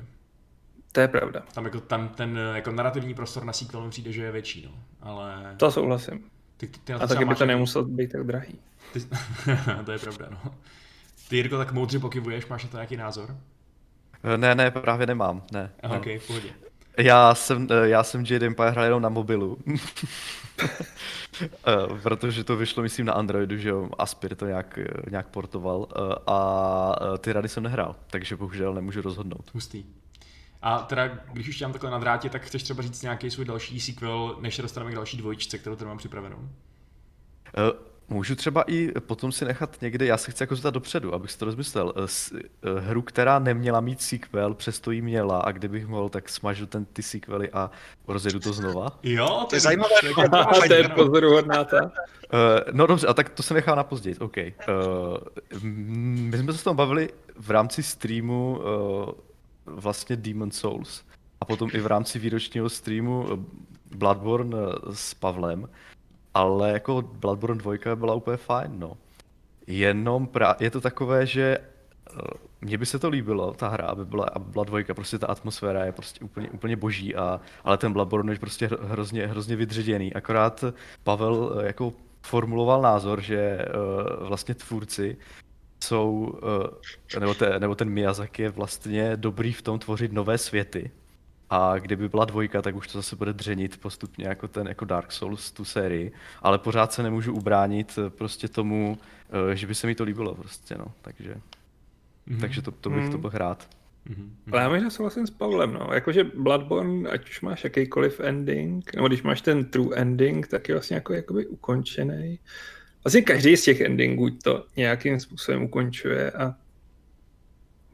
[0.93, 4.23] To je pravda, Tam jako tam ten jako narrativní prostor na sequel mi přijde, že
[4.23, 4.71] je větší, no.
[5.01, 6.23] Ale to souhlasím.
[6.57, 8.59] ty, ty, ty na A taky by to nemuselo být tak drahý.
[8.93, 8.99] Ty,
[9.85, 10.53] to je pravda, no.
[11.29, 13.37] Ty, Jirko, tak moudře pokyvuješ, máš na to nějaký názor?
[14.23, 15.71] Eh, Ne, ne, právě nemám, ne.
[15.83, 15.99] Aha, ne.
[15.99, 16.49] ok, v pohodě.
[16.97, 19.57] Já jsem, eh, já jsem Jade Empire hrál jenom na mobilu.
[21.67, 24.79] Eh, Protože to vyšlo, myslím, na Androidu, že jo, Aspir to nějak,
[25.09, 25.87] nějak portoval
[26.27, 29.51] a ty rady jsem nehrál, takže bohužel nemůžu rozhodnout.
[29.53, 29.85] Hustý.
[30.63, 33.45] A teda, když už tě mám takhle na drátě, tak chceš třeba říct nějaký svůj
[33.45, 36.37] další sequel, než se dostaneme k další dvojčce, kterou tady mám připravenou.
[37.57, 41.31] Eh, Můžu třeba i potom si nechat někde, já se chci jako zeptat dopředu, abych
[41.31, 45.87] si to rozmyslel, eh, eh, hru, která neměla mít sequel, přesto ji měla a kdybych
[45.87, 47.71] mohl, tak smažu ten ty sequely a
[48.07, 49.93] rozjedu to to Jo, To je zajímavé.
[50.31, 51.91] A to je pozoruhodná ta.
[52.71, 54.37] No dobře, a tak to se nechám na později, OK.
[55.63, 58.61] My jsme se s tom bavili v rámci streamu
[59.65, 61.03] vlastně Demon Souls
[61.41, 63.37] a potom i v rámci výročního streamu eh,
[63.95, 65.69] Bloodborne eh, s Pavlem,
[66.33, 68.97] ale jako Bloodborne 2 byla úplně fajn, no.
[69.67, 72.21] Jenom pra- je to takové, že eh,
[72.61, 75.85] mně by se to líbilo, ta hra, aby byla, aby byla dvojka, prostě ta atmosféra
[75.85, 80.13] je prostě úplně, úplně boží, a, ale ten Bloodborne je prostě hro- hrozně, hrozně vydředěný.
[80.13, 80.63] Akorát
[81.03, 83.59] Pavel jako formuloval názor, že
[84.21, 85.17] uh, vlastně tvůrci
[85.83, 86.39] jsou,
[87.13, 90.91] uh, nebo, te, nebo ten Miyazaki je vlastně dobrý v tom tvořit nové světy.
[91.49, 95.11] A kdyby byla dvojka, tak už to zase bude dřenit postupně jako ten jako Dark
[95.11, 96.11] Souls tu sérii.
[96.41, 98.97] Ale pořád se nemůžu ubránit eh, prostě tomu,
[99.51, 100.85] eh, že by se mi to líbilo prostě, no.
[101.01, 101.35] Takže,
[102.27, 102.39] Mhm.
[102.39, 103.67] takže to, to bych to byl rád.
[104.05, 104.35] Mhm.
[104.51, 105.89] Ale já možná souhlasím s Pavlem, no.
[105.93, 110.75] Jakože Bloodborne, ať už máš jakýkoliv ending, nebo když máš ten true ending, tak je
[110.75, 112.39] vlastně jako jakoby ukončený.
[113.03, 116.55] Vlastně každý z těch endingů to nějakým způsobem ukončuje a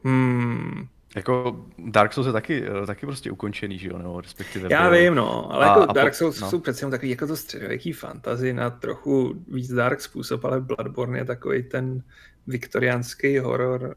[0.04, 4.90] hmm, Jako Dark Souls je taky, eh, taky prostě ukončený, že jo, nebo respektive já
[4.90, 4.98] byl.
[4.98, 6.50] vím, no, ale A- jako a Dark Souls no.
[6.50, 11.18] jsou přece jenom takový jako to středověký fantasy na trochu víc dark způsob, ale Bloodborne
[11.18, 12.02] je takový ten
[12.46, 13.96] viktoriánský horor.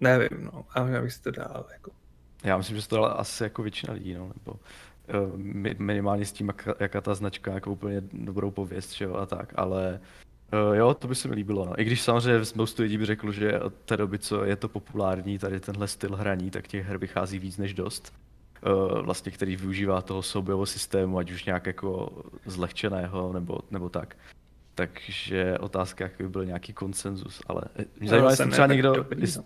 [0.00, 1.90] Nevím, no, a já bych si to dál, jako.
[2.44, 4.60] Já myslím, že to dala asi jako většina lidí, no, nebo
[5.78, 9.52] minimálně s tím, jaká, jaká ta značka jako úplně dobrou pověst, že jo, a tak,
[9.56, 10.00] ale
[10.52, 11.80] eh, jo, to by se mi líbilo, no.
[11.80, 15.38] I když samozřejmě spoustu lidí by řekl, že od té doby, co je to populární,
[15.38, 18.12] tady tenhle styl hraní, tak těch her vychází víc než dost.
[18.62, 24.16] Eh, vlastně, který využívá toho soubojového systému, ať už nějak jako zlehčeného, nebo, nebo tak.
[24.74, 29.20] Takže otázka, jak by byl nějaký konsenzus, ale eh, mě zajímá, jestli třeba někdo, dobrý,
[29.20, 29.40] jest-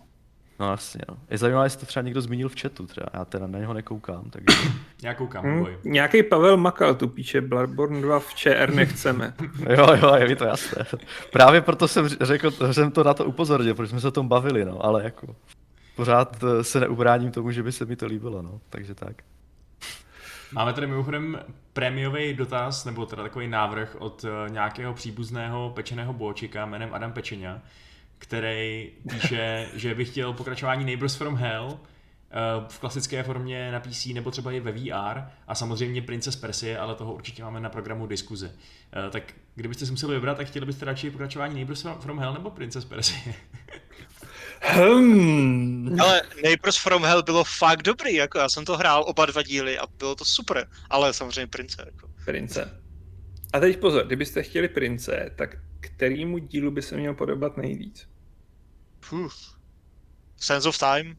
[0.60, 0.70] no.
[0.70, 1.16] Jasně, no.
[1.30, 4.30] Je zajímavé, jestli to třeba někdo zmínil v chatu třeba, já teda na něho nekoukám,
[4.30, 4.58] takže...
[5.02, 9.34] Já koukám, Hmm, nějaký Pavel Makal tu píše, Bloodborne 2 v ČR nechceme.
[9.70, 10.84] jo, jo, je mi to jasné.
[11.32, 14.28] Právě proto jsem řekl, že jsem to na to upozornil, protože jsme se o tom
[14.28, 15.36] bavili, no, ale jako...
[15.96, 19.22] Pořád eh, se neubráním tomu, že by se mi to líbilo, no, takže tak.
[20.52, 21.38] Máme tady mimochodem
[21.72, 27.62] prémiový dotaz, nebo teda takový návrh od eh, nějakého příbuzného pečeného bočika jménem Adam Pečeňa,
[28.28, 31.78] který píše, že by chtěl pokračování Neighbors from Hell
[32.30, 32.36] eh,
[32.68, 36.94] v klasické formě na PC nebo třeba i ve VR a samozřejmě Princess Persie, ale
[36.94, 38.54] toho určitě máme na programu diskuze.
[39.06, 39.22] Eh, Tak
[39.54, 42.84] kdybyste si museli vybrat, tak chtěli byste radši pokračování Neighbors from- from Hell nebo Princess
[42.84, 43.34] Persie?
[44.60, 46.00] Hmm.
[46.00, 49.78] Ale Neighbors from Hell bylo fakt dobrý, jako já jsem to hrál oba dva díly
[49.78, 52.08] a bylo to super, ale samozřejmě prince, jako.
[52.24, 52.80] Prince.
[53.52, 58.08] A teď pozor, kdybyste chtěli prince, tak kterýmu dílu by se měl podobat nejvíc?
[59.04, 59.32] Fuh.
[60.36, 61.16] Sense of Time,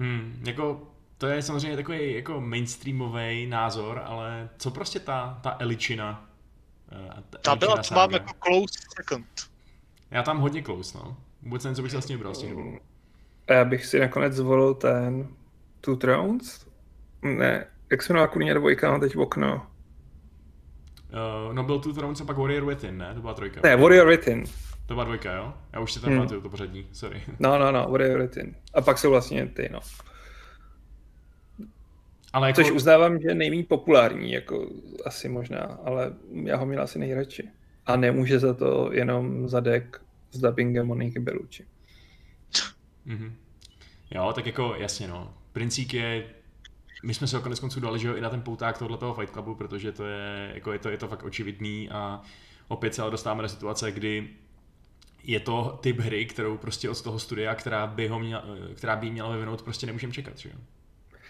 [0.00, 0.82] Hmm, jako
[1.18, 6.30] to je samozřejmě takový jako mainstreamový názor, ale co prostě ta, ta Eličina?
[6.92, 9.26] eh, ta byla, to mám jako close second.
[10.10, 11.16] Já tam hodně close, no.
[11.42, 12.78] Vůbec nevím, co bych se vlastně vybral dvou.
[13.48, 15.28] A já bych si nakonec zvolil ten
[15.80, 16.66] Two Thrones?
[17.22, 19.66] Ne, jak se jmenuje Kurně dvojka, mám teď v okno.
[21.12, 23.14] Uh, no byl tu Thrones a pak Warrior Within, ne?
[23.14, 23.60] To byla trojka.
[23.64, 24.44] Ne, Warrior Within.
[24.90, 25.54] To byla dvojka, jo?
[25.72, 26.28] Já už si tam Hmm.
[26.28, 27.22] to pořadí, sorry.
[27.38, 28.54] No, no, no, Warrior Within.
[28.74, 29.80] A pak jsou vlastně ty, no.
[32.32, 34.70] Ale jako, Což uznávám, že je nejméně populární, jako
[35.04, 36.12] asi možná, ale
[36.44, 37.48] já ho měl asi nejradši.
[37.86, 39.96] A nemůže za to jenom za deck
[40.30, 41.66] s dubbingem Moniky Bellucci.
[43.04, 43.36] Mhm.
[44.10, 45.34] Jo, tak jako jasně no.
[45.52, 46.24] Princík je
[47.04, 49.32] my jsme se ho konec konců dali, že jo, i na ten pouták tohoto Fight
[49.32, 52.22] Clubu, protože to je, jako je to, je to fakt očividný a
[52.68, 54.28] opět se ale dostáváme do situace, kdy
[55.24, 59.10] je to typ hry, kterou prostě od toho studia, která by, ho měla, která by
[59.10, 60.54] měla vyvinout, prostě nemůžeme čekat, že jo.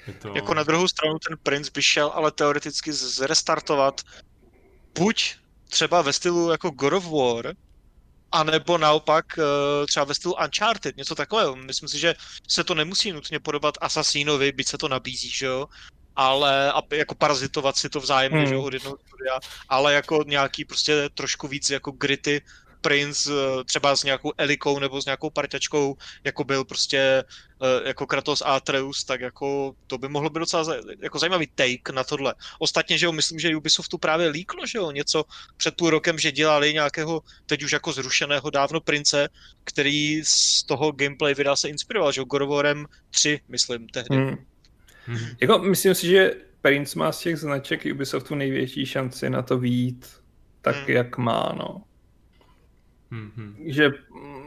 [0.07, 0.33] Je to...
[0.35, 4.01] Jako na druhou stranu ten prince by šel ale teoreticky zrestartovat
[4.99, 5.35] buď
[5.69, 7.55] třeba ve stylu jako God of War,
[8.33, 11.57] anebo naopak eh, třeba ve stylu Uncharted, něco takového.
[11.57, 12.15] Myslím si, že
[12.49, 15.67] se to nemusí nutně podobat Assassinovi, byť se to nabízí, že jo,
[16.17, 18.49] ale a jako parazitovat si to vzájemně, Hmm.
[18.49, 22.43] že jo, od jednoho studia, ale jako nějaký prostě trošku víc jako gritty
[22.81, 28.07] princ eh, třeba s nějakou Elikou nebo s nějakou parťačkou, jako byl prostě eh, jako
[28.07, 32.35] Kratos Atreus, tak jako to by mohlo být docela jako zajímavý take na tohle.
[32.59, 35.25] Ostatně, že jo, myslím, že Ubisoftu právě líklo, že jo, něco
[35.57, 39.29] před půl rokem, že dělali nějakého teď už jako zrušeného dávno prince,
[39.65, 44.17] který z toho gameplay videa se inspiroval, že jo, God of Warem 3, myslím, tehdy.
[44.17, 44.37] Hmm.
[45.07, 45.37] Mhm.
[45.41, 50.07] Jako, myslím si, že Prince má z těch značek Ubisoftu největší šanci na to výjít
[50.63, 50.85] tak, Hmm.
[50.89, 51.83] jak má, no.
[53.11, 53.57] Mhm.
[53.67, 53.91] Že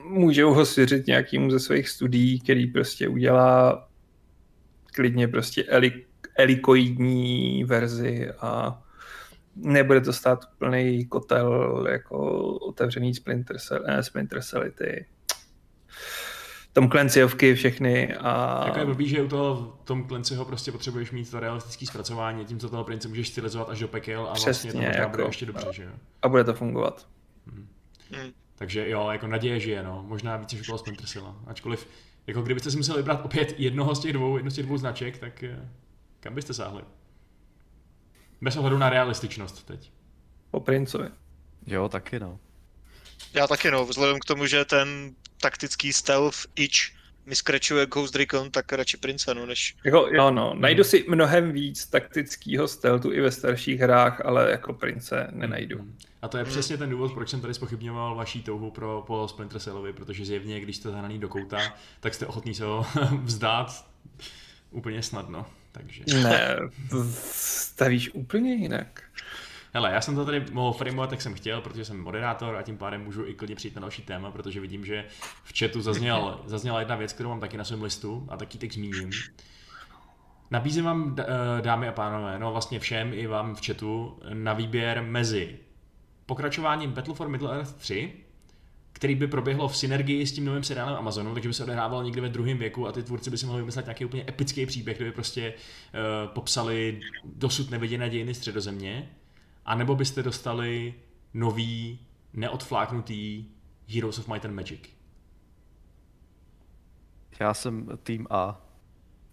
[0.04, 3.88] můžou ho svěřit nějakému ze svých studií, který prostě udělá
[4.94, 8.82] klidně prostě eli, elikoidní verzi a
[9.56, 12.18] nebude to stát úplný kotel jako
[12.58, 15.06] otevřený Splinter, Cell, eh, Splinter Cellity.
[16.74, 18.64] Tom Clancyovky všechny a...
[18.66, 22.60] Jako je blbý, že u toho Tom Clancyho prostě potřebuješ mít to realistické zpracování, tím
[22.60, 25.24] co toho prince můžeš stylizovat až do pekel a vlastně Přesně, to možná jako- bude
[25.24, 25.92] ještě dobře, že jo.
[26.22, 27.08] a bude to fungovat.
[27.48, 27.68] Hmm.
[28.56, 30.04] Takže jo, jako naděje žije, no.
[30.08, 31.36] Možná více než okolo Splinter Cella.
[31.48, 31.88] Ačkoliv,
[32.28, 35.18] jako kdybyste si museli vybrat opět jednoho z těch dvou, jednu z těch dvou značek,
[35.18, 35.70] tak eh,
[36.20, 36.84] kam byste sáhli?
[38.42, 39.92] Bez ohledu na realističnost teď.
[40.52, 41.10] Po Princovi.
[41.68, 42.40] Jo, taky no.
[43.34, 48.52] Já taky no, vzhledem k tomu, že ten taktický stealth itch mi skračuje Ghost Recon,
[48.52, 49.76] tak radši prince, no, než...
[49.84, 54.74] Jako, jo, no, najdu si mnohem víc taktického stealthu i ve starších hrách, ale jako
[54.74, 55.80] prince nenajdu.
[55.80, 55.98] Mm.
[56.22, 59.60] A to je přesně ten důvod, proč jsem tady spochybňoval vaší touhu pro, po Splinter
[59.60, 61.60] Cellovi, protože zjevně, když jste zahraný do kouta,
[62.00, 62.86] tak jste ochotní se ho
[63.24, 63.86] vzdát
[64.72, 65.46] úplně snadno.
[65.72, 66.04] Takže.
[66.24, 66.58] Ne,
[67.22, 69.04] stavíš úplně jinak.
[69.76, 72.78] Hele, já jsem to tady mohl framovat, jak jsem chtěl, protože jsem moderátor a tím
[72.78, 75.06] pádem můžu i klidně přijít na další téma, protože vidím, že
[75.44, 78.74] v chatu zazněl, zazněla jedna věc, kterou mám taky na svém listu a taky teď
[78.74, 79.12] zmíním.
[80.52, 81.26] Nabízím vám, eh,
[81.62, 85.60] dámy a pánové, no vlastně všem i vám v chatu, na výběr mezi
[86.26, 88.14] pokračováním Battle for Middle Earth 3,
[88.92, 92.22] který by proběhlo v synergii s tím novým seriálem Amazonu, takže by se odehrával někde
[92.22, 95.06] ve druhém věku a ty tvůrci by si mohli vymyslet nějaký úplně epický příběh, kde
[95.06, 99.10] by prostě uh, popsali dosud neviděné dějiny středozemě,
[99.66, 100.94] a nebo byste dostali
[101.34, 102.00] nový,
[102.34, 103.46] neodfláknutý
[103.94, 104.80] Heroes of Might and Magic.
[107.40, 108.60] Já jsem tým A.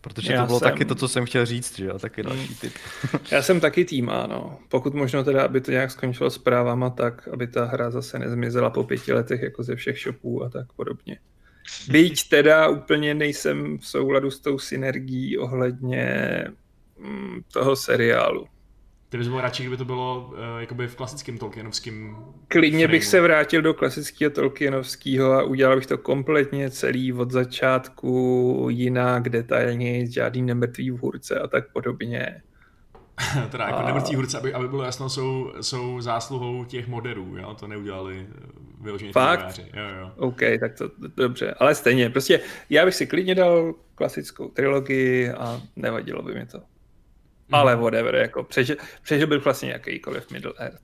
[0.00, 2.46] Protože Já to bylo jsem- taky to, co jsem chtěl říct, že jo, taky další
[2.46, 2.54] Hmm.
[2.56, 2.72] typ.
[3.32, 4.58] Já jsem taky tým ano.
[4.68, 8.70] Pokud možno teda, aby to nějak skončilo s právama tak, aby ta hra zase nezmizela
[8.70, 11.18] po pěti letech jako ze všech shopů a tak podobně.
[11.88, 16.44] Byť teda úplně nejsem v souladu s tou synergií ohledně
[16.98, 18.46] mm, toho seriálu.
[19.10, 22.16] Ty bys byl radši, kdyby to bylo uh, jakoby v klasickém Tolkienovském
[22.48, 23.10] Klidně bych frameu.
[23.10, 30.06] se vrátil do klasického Tolkienovského a udělal bych to kompletně celý od začátku, jinak, detailně,
[30.10, 32.42] žádný nemrtvý vůrce a tak podobně.
[33.50, 37.54] teda jako A- nemrtví hurce, aby, aby bylo jasno, jsou, jsou zásluhou těch moderů, jo?
[37.54, 38.46] to neudělali eh,
[38.80, 39.58] vyloženě Fakt?
[39.58, 40.10] Jo, jo.
[40.16, 45.60] OK, tak to dobře, ale stejně, prostě já bych si klidně dal klasickou trilogii a
[45.76, 46.60] nevadilo by mi to.
[47.52, 50.82] Ale whatever, jako přežil, přežil bych vlastně jakýkoliv Middle Earth.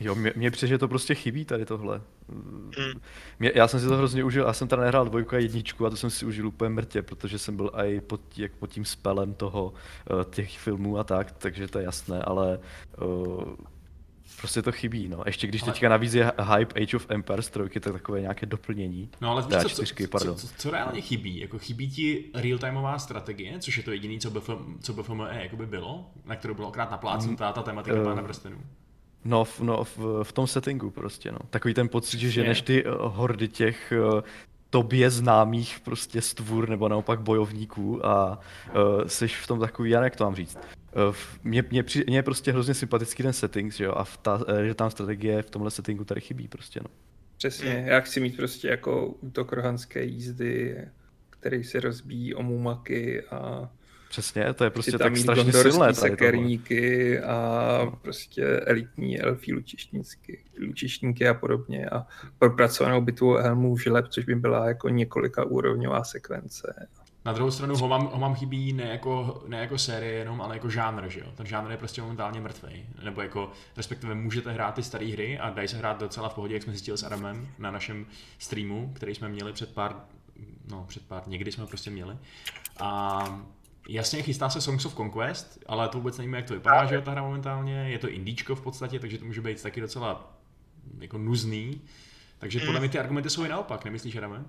[0.00, 2.00] Jo, mě, mě přijde, že to prostě chybí tady tohle.
[2.28, 3.00] Mm.
[3.38, 5.90] Mě, já jsem si to hrozně užil, já jsem teda nehrál dvojku a jedničku a
[5.90, 9.34] to jsem si užil úplně mrtě, protože jsem byl i pod, jak pod tím spelem
[9.34, 9.74] toho,
[10.10, 12.58] eh, těch filmů a tak, takže to je jasné, ale
[13.02, 13.54] uh,
[14.36, 15.22] prostě to chybí, no.
[15.26, 19.10] Ještě když Ale- teďka navíc je hype Age of Empires 3, tak takové nějaké doplnění.
[19.20, 20.36] No ale víš, co, co, čtyřky, co, pardon.
[20.36, 21.38] co, co, reálně chybí?
[21.40, 26.10] Jako chybí ti real-timeová strategie, což je to jediné, co, BF, co BFME jakoby bylo,
[26.24, 28.56] na kterou bylo okrát naplácnutá ta tematika Eh, Pána prstenů.
[29.24, 31.38] No, v, no v, v tom settingu prostě, no.
[31.50, 34.20] Takový ten pocit, že ženeš ty uh, hordy těch uh,
[34.70, 40.16] tobě známých prostě stvůr nebo naopak bojovníků a uh, jsi v tom takový, já jak
[40.16, 40.58] to mám říct.
[41.12, 44.44] V- mně, mně, mně je prostě hrozně sympatický ten setting, že jo, a v ta,
[44.48, 46.90] eh, že tam strategie v tomhle settingu tady chybí prostě, no.
[47.36, 50.78] Přesně, já chci mít prostě jako útok rohanské jízdy,
[51.30, 53.70] který se rozbíjí o mumaky a
[54.08, 61.34] Přesně, to je prostě tak strašně silné sekerníky a prostě elitní elfí lučišníky, lučišníky a
[61.34, 62.06] podobně a
[62.38, 66.88] propracovanou bitvu helmů žileb, což by byla jako několika úrovňová sekvence.
[67.26, 70.56] Na druhou stranu ho mám, ho mám chybí ne jako, ne jako série jenom, ale
[70.56, 71.26] jako žánr, že jo.
[71.34, 72.86] Ten žánr je prostě momentálně mrtvý.
[73.04, 76.54] Nebo jako, respektive můžete hrát ty staré hry a dají se hrát docela v pohodě,
[76.54, 78.06] jak jsme zjistili s Adamem na našem
[78.38, 79.96] streamu, který jsme měli před pár,
[80.70, 82.16] no před pár, někdy jsme prostě měli.
[82.80, 83.40] A
[83.88, 87.10] Jasně, chystá se Songs of Conquest, ale to vůbec nevíme, jak to vypadá, že ta
[87.10, 87.74] hra momentálně.
[87.74, 90.32] Je to indíčko v podstatě, takže to může být taky docela
[90.98, 91.80] jako nuzný.
[92.38, 94.44] Takže podle mě ty argumenty jsou i naopak, nemyslíš, Adame?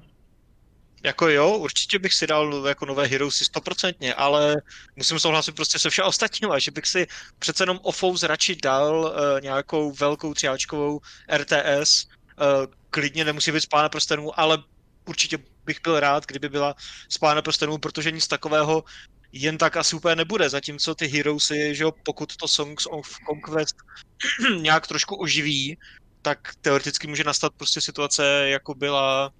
[1.03, 4.55] Jako jo, určitě bych si dal jako nové Heroesy stoprocentně, ale
[4.95, 7.07] musím souhlasit prostě se všem ostatníma, že bych si
[7.39, 10.99] přece jenom Ofous radši dal uh, nějakou velkou třiáčkovou
[11.37, 14.57] RTS, uh, klidně nemusí být spána prstenů, ale
[15.05, 16.75] určitě bych byl rád, kdyby byla
[17.09, 18.83] spána prstenů, protože nic takového
[19.31, 23.75] jen tak asi úplně nebude, zatímco ty Heroesy, že jo, pokud to Songs of Conquest
[24.61, 25.77] nějak trošku oživí,
[26.21, 29.31] tak teoreticky může nastat prostě situace, jako byla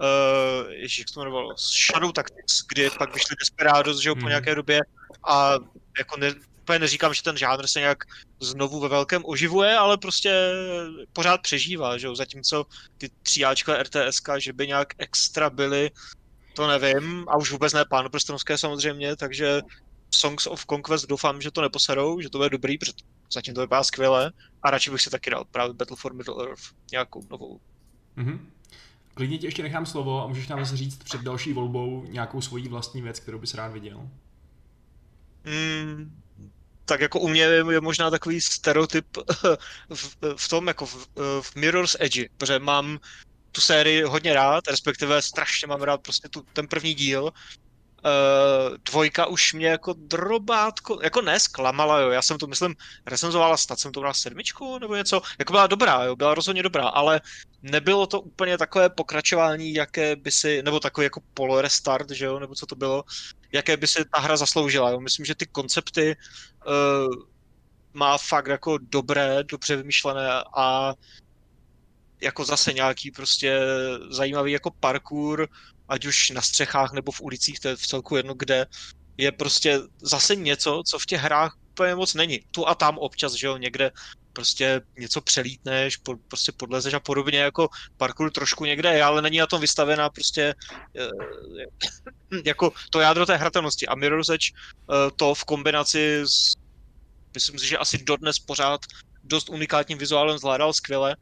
[0.00, 4.28] uh, ježiš, jak to jmenovalo, Shadow Tactics, kdy pak vyšli Desperados, že jo, po Mhm.
[4.28, 4.80] nějaké době
[5.28, 5.54] a
[5.98, 7.98] jako ne, úplně neříkám, že ten žánr se nějak
[8.40, 10.52] znovu ve velkém oživuje, ale prostě
[11.12, 12.64] pořád přežívá, že jo, zatímco
[12.98, 15.90] ty tříáčkové RTSK, že by nějak extra byly,
[16.54, 19.60] to nevím, a už vůbec ne pánoprstenovské samozřejmě, takže
[20.14, 22.92] Songs of Conquest doufám, že to neposerou, že to bude dobrý, protože
[23.32, 24.32] zatím to vypadá skvěle
[24.62, 27.60] a radši bych si taky dal právě Battle for Middle Earth, nějakou novou.
[28.16, 28.50] Mhm.
[29.14, 32.68] Klidně ti ještě nechám slovo a můžeš nám zase říct před další volbou nějakou svoji
[32.68, 34.08] vlastní věc, kterou bys rád viděl.
[35.44, 36.20] Mm,
[36.84, 39.06] tak jako u mě je, možná takový stereotyp
[39.94, 41.08] v, v tom, jako v,
[41.40, 42.98] v Mirror's Edge, protože mám
[43.52, 47.24] tu sérii hodně rád, respektive strašně mám rád prostě tu, ten první díl.
[48.04, 52.74] Uh, dvojka už mě jako drobátko, jako ne zklamala, jo, já jsem to myslím
[53.06, 56.88] recenzovala, snad jsem to bral sedmičku nebo něco, jako byla dobrá, jo, byla rozhodně dobrá,
[56.88, 57.20] ale
[57.62, 62.54] nebylo to úplně takové pokračování, jaké by si, nebo takový jako polorestart, že jo, nebo
[62.54, 63.04] co to bylo,
[63.52, 66.16] jaké by si ta hra zasloužila, jo, myslím, že ty koncepty
[66.66, 67.14] uh,
[67.92, 70.94] má fakt jako dobré, dobře vymyšlené a
[72.20, 73.60] jako zase nějaký prostě
[74.10, 75.48] zajímavý jako parkour,
[75.88, 78.66] ať už na střechách nebo v ulicích, to je v celku jedno kde,
[79.16, 82.40] je prostě zase něco, co v těch hrách úplně moc není.
[82.50, 83.90] Tu a tam občas, že jo, někde
[84.32, 89.38] prostě něco přelítneš, po, prostě podlezeš a podobně, jako parkour trošku někde je, ale není
[89.38, 90.54] na tom vystavená prostě
[90.96, 91.08] eh,
[92.44, 93.86] jako to jádro té hratelnosti.
[93.86, 96.52] A Mirror's Edge eh, to v kombinaci s,
[97.34, 98.80] myslím si, že asi dodnes pořád
[99.24, 101.16] dost unikátním vizuálem zvládal skvěle.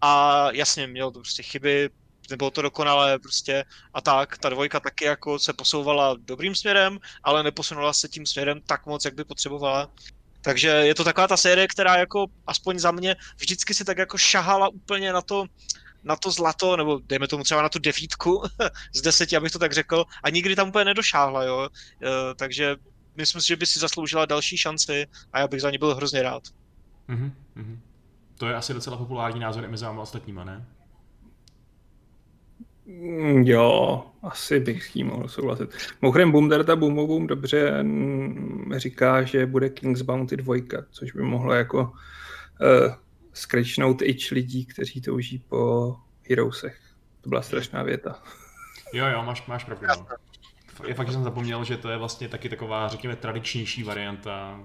[0.00, 1.90] A jasně, měl to prostě chyby,
[2.30, 4.38] nebylo to dokonalé prostě a tak.
[4.38, 9.04] Ta dvojka taky jako se posouvala dobrým směrem, ale neposunula se tím směrem tak moc,
[9.04, 9.90] jak by potřebovala.
[10.42, 14.18] Takže je to taková ta série, která jako aspoň za mě vždycky si tak jako
[14.18, 15.44] šahala úplně na to,
[16.04, 18.42] na to zlato, nebo dejme tomu třeba na tu devítku
[18.94, 21.68] z deseti, abych to tak řekl, a nikdy tam úplně nedošáhla, jo.
[22.02, 22.76] E, takže
[23.16, 26.22] myslím si, že by si zasloužila další šanci a já bych za ní byl hrozně
[26.22, 26.42] rád.
[27.08, 27.80] Mhm, mhm.
[28.38, 30.66] To je asi docela populární názor i mezi ostatníma, ne?
[33.00, 35.70] Mm, Jo, asi bych s tím mohl souhlasit.
[36.02, 40.54] Mimochodem Boomderta Boom Boom dobře mm, říká, že bude King's Bounty 2,
[40.90, 42.94] což by mohlo jako uh,
[43.32, 45.96] skrečnout ič lidí, kteří touží po
[46.28, 46.78] Heroesech.
[47.20, 48.22] To byla strašná věta.
[48.92, 49.86] Jo, jo, máš, máš pravdu.
[49.88, 50.06] No.
[50.86, 54.60] Je fakt, že jsem zapomněl, že to je vlastně taky taková, řekněme, tradičnější varianta,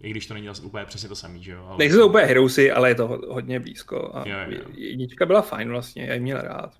[0.00, 1.64] i když to není vlastně úplně přesně to samý, že jo?
[1.68, 1.78] Ale...
[1.78, 4.10] Nejsou to úplně Heroesy, ale je to ho- hodně blízko.
[4.14, 4.60] A Jo, jo.
[4.74, 6.74] jednička byla fajn vlastně, já ji měl rád.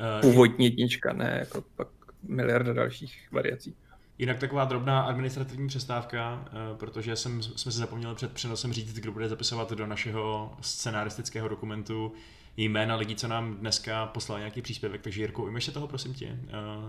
[0.00, 1.88] Eh, Původní jednička, ne jako pak
[2.22, 3.74] miliarda dalších variací.
[4.18, 9.12] Jinak taková drobná administrativní přestávka, eh, protože jsem, jsme se zapomněli před přenosem říct, kdo
[9.12, 12.12] bude zapisovat do našeho scenaristického dokumentu
[12.56, 16.38] jména lidí, co nám dneska poslali nějaký příspěvek, takže Jirko, ujmeš se toho, prosím tě,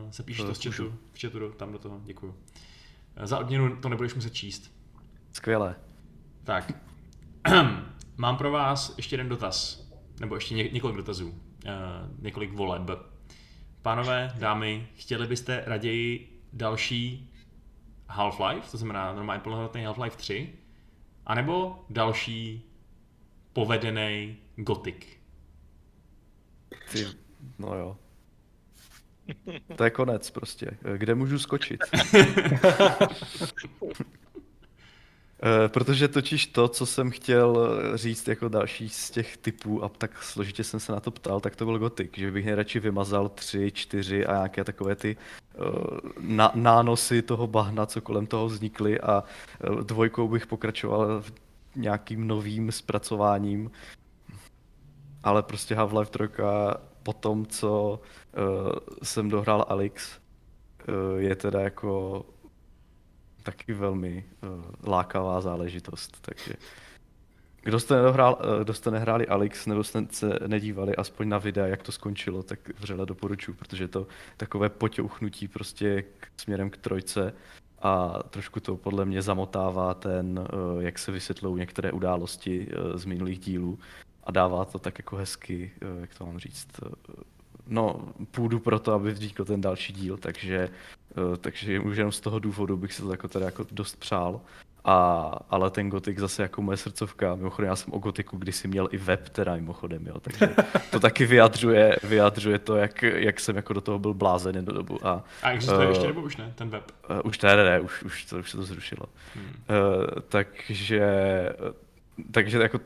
[0.04, 2.36] uh, se píš Eh, to z chatu, v chatu do, tam do toho, děkuju.
[3.16, 4.72] Eh, Za odměnu to nebudeš muset číst.
[5.34, 5.76] Skvělé.
[6.44, 6.72] Tak,
[8.18, 9.88] mám pro vás ještě jeden dotaz,
[10.20, 11.36] nebo ještě ně, několik dotazů,
[12.20, 12.82] několik voleb.
[13.82, 17.32] Pánové, dámy, chtěli byste raději další
[18.10, 20.54] Half-Life, to znamená normálně plnohodnotný Half-Life 3,
[21.26, 22.72] anebo další
[23.54, 25.06] povedený Gothic?
[26.92, 27.06] Ty,
[27.60, 27.98] no jo.
[29.76, 30.78] To je konec prostě.
[30.98, 31.80] Kde můžu skočit?
[35.44, 40.24] Eh, Protože totiž to, co jsem chtěl říct jako další z těch typů, a tak
[40.24, 43.72] složitě jsem se na to ptal, tak to byl Gothic, že bych nejradši vymazal tři,
[43.72, 45.18] čtyři a nějaké takové ty
[45.58, 45.66] uh,
[46.20, 49.24] na, nánosy toho bahna, co kolem toho vznikly a
[49.84, 51.34] dvojkou bych pokračoval v
[51.76, 53.72] nějakým novým zpracováním,
[55.24, 56.44] ale prostě Half-Life 3
[57.04, 58.02] po tom, co
[59.04, 60.20] jsem dohrál Alex,
[61.18, 62.26] je teda jako
[63.44, 66.54] taky velmi uh, lákavá záležitost, takže
[67.64, 71.68] kdo jste, nedohrál, uh, kdo jste nehráli Alex, nebo jste se nedívali aspoň na videa,
[71.68, 77.34] jak to skončilo, tak vřele doporučuji, protože to takové potěuchnutí prostě k, směrem k trojce
[77.82, 83.40] a trošku to podle mě zamotává ten, uh, jak se vysvětlují některé události z minulých
[83.40, 83.80] dílů
[84.24, 85.72] a dává to tak jako hezky,
[86.02, 86.68] jak to mám říct,
[87.68, 88.02] no,
[88.32, 90.70] půdu pro to, aby vznikl ten další díl, takže,
[91.30, 94.42] uh, takže už jenom z toho důvodu bych si to jako teda jako dost přál.
[94.86, 98.90] A, ale ten gotik zase jako moje srdcovka, mimochodem já jsem o gotiku kdysi měl
[98.92, 100.50] i web teda mimochodem, jo, takže
[100.92, 105.08] to taky vyjadřuje, vyjadřuje to, jak, jak jsem jako do toho byl blázen jednu dobu.
[105.08, 106.92] A, A existuje uh, ještě nebo už ne, ten web?
[107.10, 109.06] Uh, už ne, ne, ne, už, už, to, už se to zrušilo.
[109.36, 109.46] Hmm.
[109.46, 109.52] Uh,
[110.30, 111.10] takže,
[112.32, 112.80] takže jako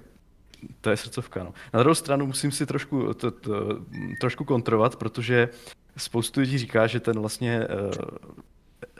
[0.81, 1.43] to je srdcovka.
[1.43, 1.53] No.
[1.73, 3.79] Na druhou stranu musím si trošku, to, to,
[4.21, 5.49] trošku kontrovat, protože
[5.97, 8.17] spoustu lidí říká, že ten vlastně uh,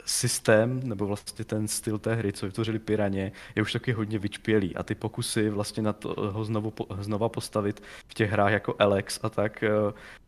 [0.05, 4.75] systém, nebo vlastně ten styl té hry, co vytvořili Piraně, je už taky hodně vyčpělý
[4.75, 9.19] a ty pokusy vlastně na to ho znovu, znova postavit v těch hrách jako Alex
[9.23, 9.63] a tak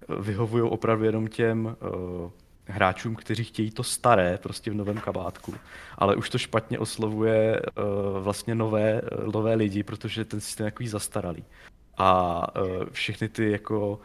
[0.10, 2.32] uh, vyhovují opravdu jenom těm uh,
[2.68, 5.54] hráčům, kteří chtějí to staré prostě v novém kabátku.
[5.98, 10.72] Ale už to špatně oslovuje uh, vlastně nové, uh, nové lidi, protože ten systém je
[10.72, 11.44] takový zastaralý.
[11.98, 14.00] A uh, všechny ty jako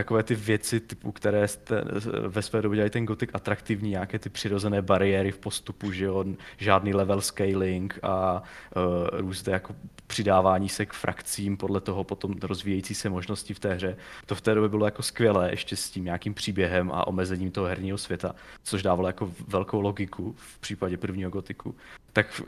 [0.00, 1.84] takové ty věci, typu, které jste,
[2.28, 6.24] ve své době dělají ten gotik atraktivní, nějaké ty přirozené bariéry v postupu, že jo,
[6.58, 8.42] žádný level scaling a
[8.76, 9.74] uh, různé jako
[10.06, 13.96] přidávání se k frakcím, podle toho potom rozvíjející se možnosti v té hře.
[14.26, 17.66] To v té době bylo jako skvělé, ještě s tím nějakým příběhem a omezením toho
[17.66, 21.74] herního světa, což dávalo jako velkou logiku v případě prvního gotiku.
[22.12, 22.42] Tak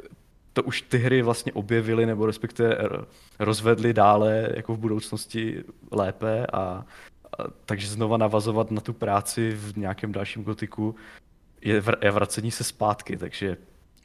[0.53, 2.79] to už ty hry vlastně objevily nebo respektive
[3.39, 6.85] rozvedly dále jako v budoucnosti lépe a
[7.65, 10.95] takže znova navazovat na tu práci v nějakém dalším gotiku
[11.61, 13.57] je, vr- je vracení se zpátky, takže...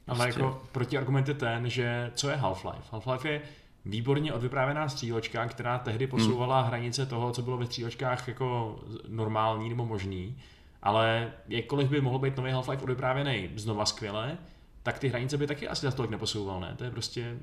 [0.07, 0.41] Ale prostě...
[0.41, 2.91] jako protiargument je ten, že co je Half-Life?
[2.91, 3.41] Half-Life je
[3.85, 6.09] výborně odvyprávěná stříločka, která tehdy hmm.
[6.09, 6.67] posouvala hmm.
[6.67, 10.37] hranice toho, co bylo ve stříločkách jako normální nebo možný,
[10.81, 14.37] ale jakkoliv by mohl být nový Half-Life odvyprávěný znova skvěle,
[14.83, 16.73] tak ty hranice by taky asi za tolik neposouval, ne?
[16.77, 17.37] To je prostě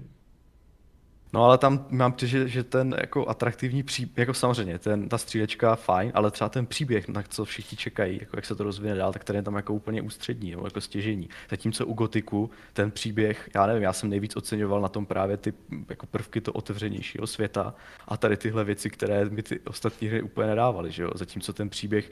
[1.34, 5.18] No ale tam mám přijít, že, že ten jako atraktivní příběh, jako samozřejmě, ten, ta
[5.18, 8.94] střílečka fajn, ale třeba ten příběh, na co všichni čekají, jako jak se to rozvine
[8.94, 11.28] dál, tak ten je tam jako úplně ústřední, nebo jako stěžení.
[11.50, 15.52] Zatímco u Gotiku ten příběh, já nevím, já jsem nejvíc oceňoval na tom právě ty
[15.88, 17.74] jako prvky to otevřenějšího světa
[18.08, 21.10] a tady tyhle věci, které mi ty ostatní hry úplně nedávaly, že jo.
[21.14, 22.10] Zatímco ten příběh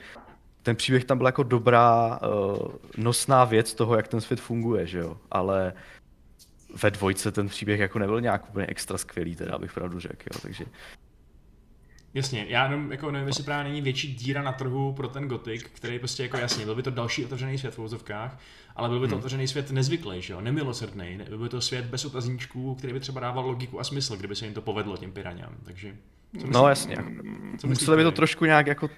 [0.62, 4.99] ten příběh tam byl jako dobrá uh, nosná věc toho, jak ten svět funguje, že
[4.99, 5.73] jo, ale
[6.83, 10.41] ve dvojce ten příběh jako nebyl nějak úplně extra skvělý, teda bych pravdu řekl, jo,
[10.43, 10.64] takže...
[12.14, 15.70] Jasně, já jenom jako nevím, jestli právě není větší díra na trhu pro ten gotik,
[15.70, 18.39] který prostě jako jasně, byl by to další otevřený svět v vozovkách,
[18.77, 19.18] ale byl by to hmm.
[19.18, 23.20] otevřený svět nezvyklý, že jo, nemilosrdný, byl by to svět bez otazníčků, který by třeba
[23.20, 25.97] dával logiku a smysl, kdyby se jim to povedlo těm piraňám, takže...
[26.41, 26.97] Co no jasně,
[27.59, 28.91] co museli by to trošku nějak jako...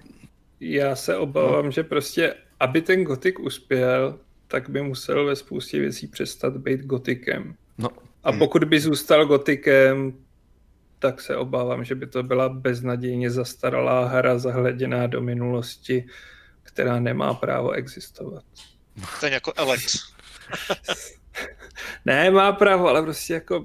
[0.60, 1.70] Já se obávám, no.
[1.70, 4.18] že prostě, aby ten gotik uspěl,
[4.48, 7.54] tak by musel ve spoustě věcí přestat být gotikem.
[7.78, 7.90] No.
[8.24, 10.12] A pokud by zůstal gotikem,
[10.98, 16.06] tak se obávám, že by to byla beznadějně zastaralá hra zahleděná do minulosti,
[16.62, 18.44] která nemá právo existovat.
[19.20, 19.98] To je jako Alex.
[22.04, 23.64] ne, má právo, ale prostě jako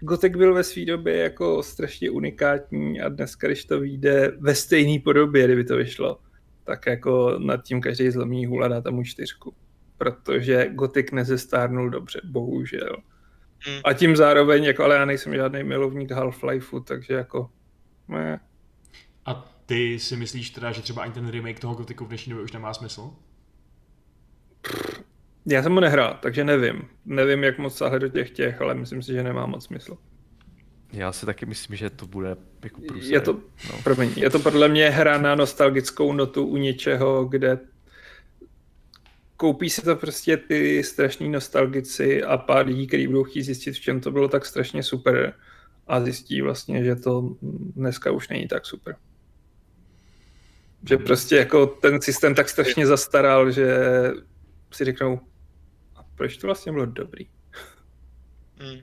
[0.00, 5.00] Gotek byl ve své době jako strašně unikátní a dneska, když to vyjde ve stejné
[5.00, 6.18] podobě, kdyby to vyšlo,
[6.64, 9.54] tak jako nad tím každý zlomí hůl a dá tam čtyřku.
[9.98, 12.96] Protože Gotik nezestárnul dobře, bohužel.
[13.66, 13.80] Hmm.
[13.84, 17.50] A tím zároveň, jako, ale já nejsem žádný milovník Half-Lifeu, takže jako...
[18.08, 18.40] Ne.
[19.26, 22.44] A ty si myslíš teda, že třeba ani ten remake toho Gothicu v dnešní době
[22.44, 23.10] už nemá smysl?
[25.46, 26.88] Já jsem ho nehrál, takže nevím.
[27.04, 29.98] Nevím, jak moc sáhne do těch těch, ale myslím si, že nemá moc smysl.
[30.92, 33.12] Já si taky myslím, že to bude jako průser.
[33.12, 33.82] Je to, no.
[33.84, 37.58] promiň, je to podle mě hra na nostalgickou notu u něčeho, kde
[39.42, 43.80] koupí si to prostě ty strašní nostalgici a pár lidí, kteří budou chtít zjistit, v
[43.80, 45.34] čem to bylo tak strašně super
[45.86, 47.36] a zjistí vlastně, že to
[47.76, 48.96] dneska už není tak super.
[50.88, 51.04] Že hmm.
[51.04, 53.78] prostě jako ten systém tak strašně zastaral, že
[54.72, 55.20] si řeknou,
[55.96, 57.26] a proč to vlastně bylo dobrý?
[58.56, 58.80] Hmm.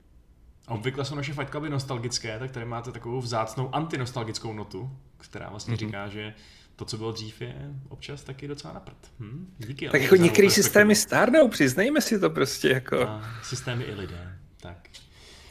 [0.68, 5.74] Obvykle jsou naše Fight Cluby nostalgické, tak tady máte takovou vzácnou antinostalgickou notu, která vlastně
[5.74, 5.86] mm-hmm.
[5.86, 6.34] říká, že
[6.80, 7.54] to, co bylo dřív, je
[7.88, 8.96] občas taky docela na prd.
[9.18, 9.54] Hm?
[9.58, 9.88] Díky.
[9.88, 13.02] Tak jako některé systémy stárnou, přiznejme si to prostě jako.
[13.02, 14.88] A systémy i lidé, tak.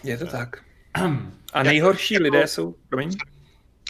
[0.03, 0.63] Je to tak.
[1.53, 2.23] A nejhorší jako...
[2.23, 3.15] lidé jsou, promiň?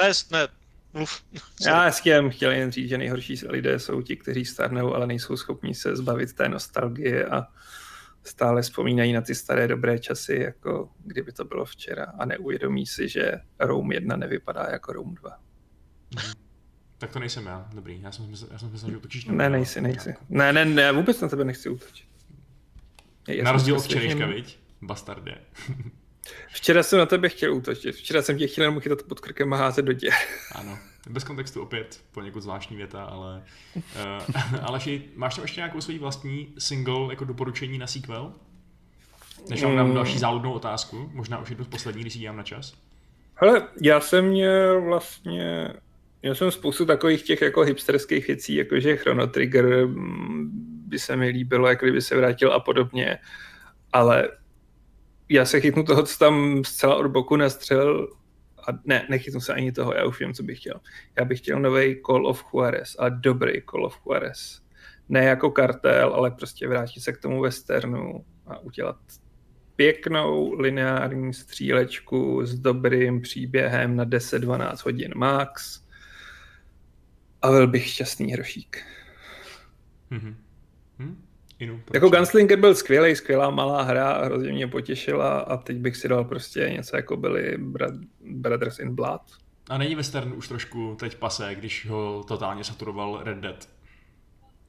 [0.01, 0.47] Ne, ne,
[0.93, 1.23] mluv.
[1.65, 5.37] Já hezky jsem chtěl jen říct, že nejhorší lidé jsou ti, kteří stárnou, ale nejsou
[5.37, 7.47] schopni se zbavit té nostalgie a
[8.23, 13.07] stále vzpomínají na ty staré dobré časy, jako kdyby to bylo včera a neuvědomí si,
[13.07, 15.39] že Rome 1 nevypadá jako Rome 2.
[16.99, 18.01] Tak to nejsem já, dobrý.
[18.01, 20.15] Já jsem, já jsem myslel, že utočíš na Ne, nejsi, nejsi.
[20.29, 22.07] Ne, ne, ne, vůbec na tebe nechci útočit.
[23.27, 24.59] Já na rozdíl od včerejška, viď?
[24.81, 25.35] Bastardě.
[26.49, 27.95] Včera jsem na tebe chtěl útočit.
[27.95, 30.13] Včera jsem tě chtěl jenom chytat pod krkem a házet do děr.
[30.55, 30.79] Ano,
[31.09, 33.43] bez kontextu opět poněkud zvláštní věta, ale...
[33.75, 34.79] Uh, ale
[35.15, 38.33] máš tam ještě nějakou svůj vlastní single jako doporučení na sequel?
[39.49, 39.93] Než vám dám mm.
[39.93, 42.73] další záludnou otázku, možná už jednu z poslední, když si dívám na čas.
[43.35, 45.73] Hele, já jsem měl vlastně,
[46.21, 50.49] já jsem spoustu takových těch jako hipsterských věcí, jakože Chrono Trigger mm,
[50.87, 53.17] by se mi líbilo, jak kdyby se vrátil a podobně,
[53.93, 54.29] ale
[55.29, 58.07] já se chytnu toho, co tam zcela od boku nastřelil
[58.67, 60.79] a ne, nechytnu se ani toho, já už vím, co bych chtěl.
[61.19, 64.61] Já bych chtěl nový Call of Juarez a dobrý Call of Juarez.
[65.09, 68.97] Ne jako kartel, ale prostě vrátit se k tomu westernu a udělat
[69.75, 75.83] pěknou lineární střílečku s dobrým příběhem na 10-12 hodin max
[77.41, 78.83] a byl bych šťastný hrošík.
[80.11, 80.35] Mm-hmm.
[80.99, 81.25] Hm?
[81.59, 86.07] Inu, jako Gunslinger byl skvělý, skvělá malá hra, hrozně mě potěšila a teď bych si
[86.07, 87.57] dal prostě něco jako byli
[88.21, 89.21] Brothers in Blood.
[89.69, 93.69] A není western už trošku teď pase, když ho totálně saturoval Red Dead?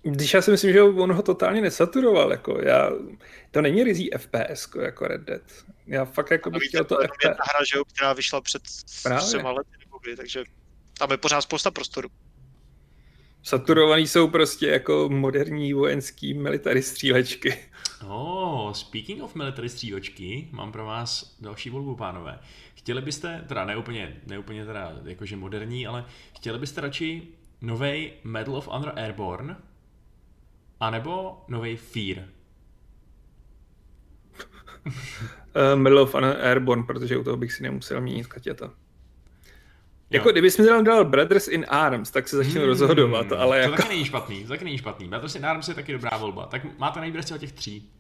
[0.03, 2.91] Když já si myslím, že on ho totálně nesaturoval, jako já,
[3.51, 5.43] to není rizí FPS jako Red Dead.
[5.87, 7.19] Já fakt jako bych chtěl to FPS.
[7.23, 8.63] To je hra, že jo, která vyšla před
[9.19, 10.45] třema lety, takže
[10.99, 12.09] tam je pořád spousta prostoru.
[13.43, 17.59] Saturovaný jsou prostě jako moderní vojenský military střílečky.
[18.09, 22.39] Oh, speaking of military střílečky, mám pro vás další volbu, pánové.
[22.75, 26.05] Chtěli byste, teda neúplně, neúplně teda jakože moderní, ale
[26.37, 27.23] chtěli byste radši
[27.61, 29.57] nový Medal of Honor Airborne,
[30.81, 32.25] anebo nový Fear?
[34.87, 34.93] uh,
[35.75, 38.75] Medal of Honor Airborne, protože u toho bych si nemusel měnit katěta.
[40.11, 43.63] Jako kdybys mi tam dal Brothers in Arms, tak se začnu hmm, rozhodovat, ale to
[43.63, 43.77] jako...
[43.77, 45.09] taky není špatný, to taky není špatný.
[45.09, 46.47] Brothers in Arms je taky dobrá volba.
[46.47, 47.91] Tak máte nejvíc těch tří.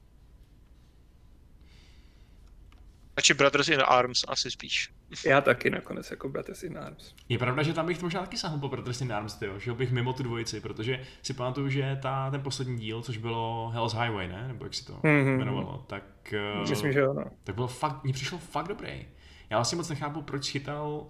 [3.16, 4.90] Radši Brothers in Arms asi spíš.
[5.26, 7.14] Já taky nakonec jako Brothers in Arms.
[7.28, 9.72] Je pravda, že tam bych to možná taky sahnul po Brothers in Arms, tyjo, že
[9.72, 13.94] bych mimo tu dvojici, protože si pamatuju, že ta, ten poslední díl, což bylo Hell's
[13.94, 14.48] Highway, ne?
[14.48, 15.34] Nebo jak si to mm-hmm.
[15.34, 16.34] jmenovalo, tak...
[16.68, 17.24] Myslím, že ano.
[17.44, 19.08] Tak bylo fakt, mně přišlo fakt dobrý.
[19.50, 21.06] Já vlastně moc nechápu, proč chytal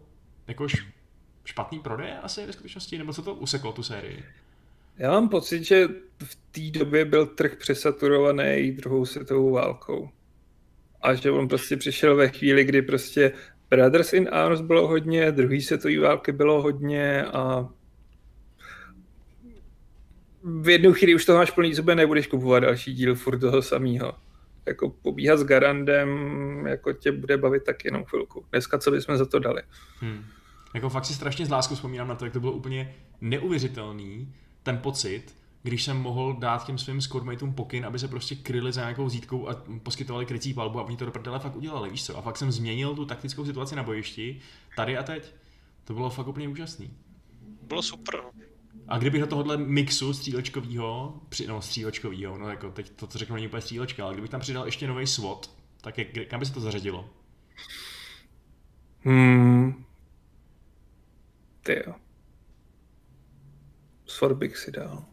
[0.50, 0.66] jako
[1.44, 4.24] špatný prodej asi ve skutečnosti, nebo co to useklo tu sérii?
[4.96, 5.88] Já mám pocit, že
[6.24, 10.10] v té době byl trh přesaturovaný druhou světovou válkou.
[11.02, 13.32] A že on prostě přišel ve chvíli, kdy prostě
[13.70, 17.68] Brothers in Arms bylo hodně, druhý světové války bylo hodně a
[20.42, 24.14] v jednu chvíli už to máš plný zuby, nebudeš kupovat další díl furt toho samého
[24.66, 26.08] jako pobíhat s Garandem,
[26.66, 28.44] jako tě bude bavit tak jenom chvilku.
[28.50, 29.62] Dneska co bychom za to dali?
[30.00, 30.24] Hmm.
[30.74, 34.78] Jako fakt si strašně z láskou vzpomínám na to, jak to bylo úplně neuvěřitelný, ten
[34.78, 39.08] pocit, když jsem mohl dát těm svým squadmateům pokyn, aby se prostě kryli za nějakou
[39.08, 42.18] zítkou a poskytovali krycí palbu a oni to do prdele fakt udělali, víš co?
[42.18, 44.40] A fakt jsem změnil tu taktickou situaci na bojišti,
[44.76, 45.34] tady a teď.
[45.84, 46.90] To bylo fakt úplně úžasný.
[47.62, 48.20] Bylo super.
[48.88, 53.34] A kdyby do tohohle mixu střílečkovýho, při, no střílečkovýho, no jako teď to, co řeknu,
[53.34, 55.50] není úplně střílečka, ale kdybych tam přidal ještě nový SWAT,
[55.80, 57.10] tak jak, kam by se to zařadilo?
[59.00, 59.84] Hmm.
[61.62, 61.94] Ty jo.
[64.34, 65.04] Bych si dal.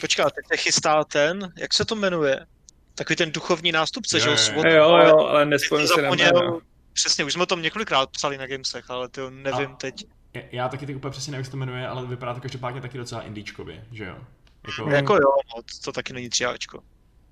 [0.00, 2.46] Počká, teď se chystá ten, jak se to jmenuje?
[2.94, 4.36] Takový ten duchovní nástupce, že jo?
[4.36, 6.60] SWAT, jo, jo, ale nespomínám se na jméno.
[6.92, 10.06] Přesně, už jsme o tom několikrát psali na Gamesech, ale ty nevím a, teď.
[10.52, 12.98] Já taky teď úplně přesně nevím, jak se to jmenuje, ale vypadá to každopádně taky
[12.98, 14.18] docela indíčkově, že jo?
[14.66, 16.82] Jako, jako jo, no, to taky není třiáčko.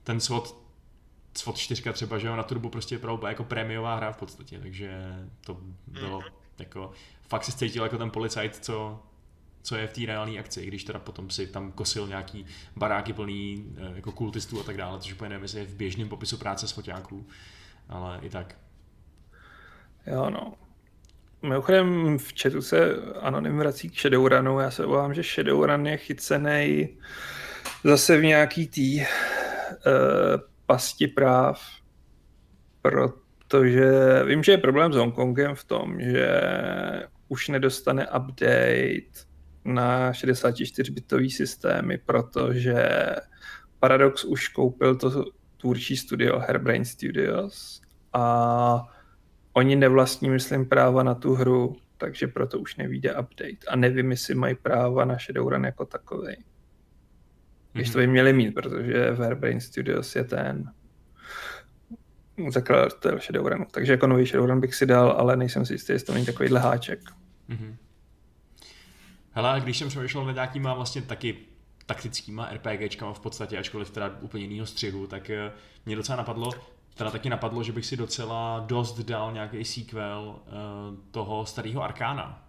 [0.04, 0.54] Ten SWAT,
[1.38, 5.02] SWAT 4 třeba, že jo, na turbu prostě je jako prémiová hra v podstatě, takže
[5.40, 5.56] to
[5.86, 6.32] bylo mm-hmm.
[6.58, 6.92] Jako,
[7.28, 9.02] fakt se cítil jako ten policajt, co,
[9.62, 12.46] co je v té reálné akci, když teda potom si tam kosil nějaký
[12.76, 16.38] baráky plný eh, jako kultistů a tak dále, což úplně nevím, je v běžném popisu
[16.38, 17.26] práce foťáků,
[17.88, 18.56] ale i tak.
[20.06, 20.54] Jo, no.
[21.42, 24.60] Mimochodem v chatu se Anonym vrací k Shadowrunu.
[24.60, 26.88] Já se obávám, že Shadowrun je chycený
[27.84, 29.04] zase v nějaký tý uh,
[30.66, 31.62] pasti práv,
[33.54, 36.40] protože vím, že je problém s Hongkongem v tom, že
[37.28, 39.26] už nedostane update
[39.64, 42.86] na 64-bitový systémy, protože
[43.80, 45.24] Paradox už koupil to
[45.56, 47.80] tvůrčí studio Hairbrain Studios
[48.12, 48.88] a
[49.52, 53.66] Oni nevlastní, myslím, práva na tu hru, takže proto už nevíde update.
[53.68, 56.36] A nevím, jestli mají práva na Shadowrun jako takový.
[57.72, 60.72] Když to by měli mít, protože Verbrain Studios je ten
[62.48, 63.66] zakladatel Shadowrunu.
[63.70, 66.60] Takže jako nový Shadowrun bych si dal, ale nejsem si jistý, jestli to není takovýhle
[66.60, 67.00] háček.
[67.50, 67.76] Mm-hmm.
[69.30, 71.36] Hele, když jsem přemýšlel nad nějakýma vlastně taky
[71.86, 75.52] taktickýma RPGčkama v podstatě, ačkoliv teda úplně jinýho střihu, tak eh,
[75.86, 76.50] mě docela napadlo,
[76.94, 80.52] teda taky napadlo, že bych si docela dost dal nějaký sequel uh,
[81.10, 82.48] toho starého Arkána.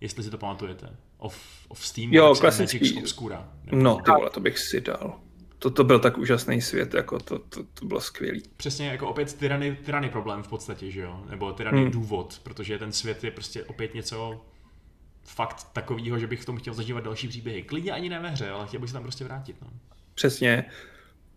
[0.00, 0.96] Jestli si to pamatujete.
[1.18, 1.36] Of,
[1.68, 2.98] of Steam, Jo, klasický.
[2.98, 3.48] Obscura.
[3.72, 5.20] No, ty vole, to bych si dal.
[5.58, 8.42] To, to byl tak úžasný svět, jako to, to, to bylo skvělý.
[8.56, 11.24] Přesně jako opět tyrany, tyrany problém v podstatě, že jo?
[11.30, 11.90] Nebo tyrany Hmm.
[11.90, 14.44] důvod, protože ten svět je prostě opět něco
[15.24, 17.62] fakt takového, že bych v tom chtěl zažívat další příběhy.
[17.62, 19.56] Klidně ani ne ve hře, ale chtěl bych se tam prostě vrátit.
[19.62, 19.68] No.
[20.14, 20.64] Přesně.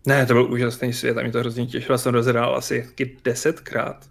[0.06, 1.98] Ne, to byl úžasný svět a mě to hrozně těšilo.
[1.98, 2.88] Jsem rozhrál asi
[3.24, 4.10] desetkrát.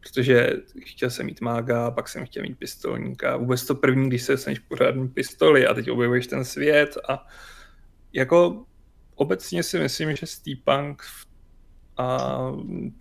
[0.00, 0.50] Protože
[0.84, 3.36] chtěl jsem mít mága, pak jsem chtěl mít pistolníka.
[3.36, 7.26] Vůbec to první, když se dostaneš pořádný pistoli a teď objevuješ ten svět a
[8.12, 8.64] jako
[9.20, 11.02] obecně si myslím, že Steampunk
[11.96, 12.28] a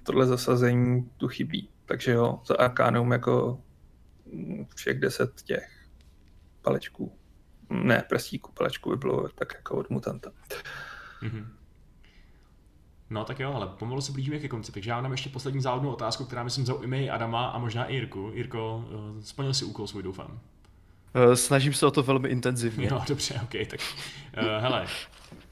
[0.03, 1.69] tohle zasazení tu chybí.
[1.85, 3.61] Takže jo, za Arcanum jako
[4.75, 5.87] všech deset těch
[6.61, 7.11] palečků.
[7.69, 10.31] Ne, prstíků, palečků by bylo tak jako od mutanta.
[11.21, 11.53] Mhm.
[13.09, 15.91] No tak jo, ale pomalu se blížíme ke konci, takže já mám ještě poslední závodnou
[15.91, 18.31] otázku, která myslím zaujme i Adama a možná i Jirku.
[18.33, 18.85] Jirko,
[19.19, 20.39] eh, splnil si úkol svůj, doufám.
[21.13, 22.87] Eh, Snažím se o to velmi intenzivně.
[22.87, 23.79] Jo, dobře, ok, tak
[24.37, 24.87] uh, hele,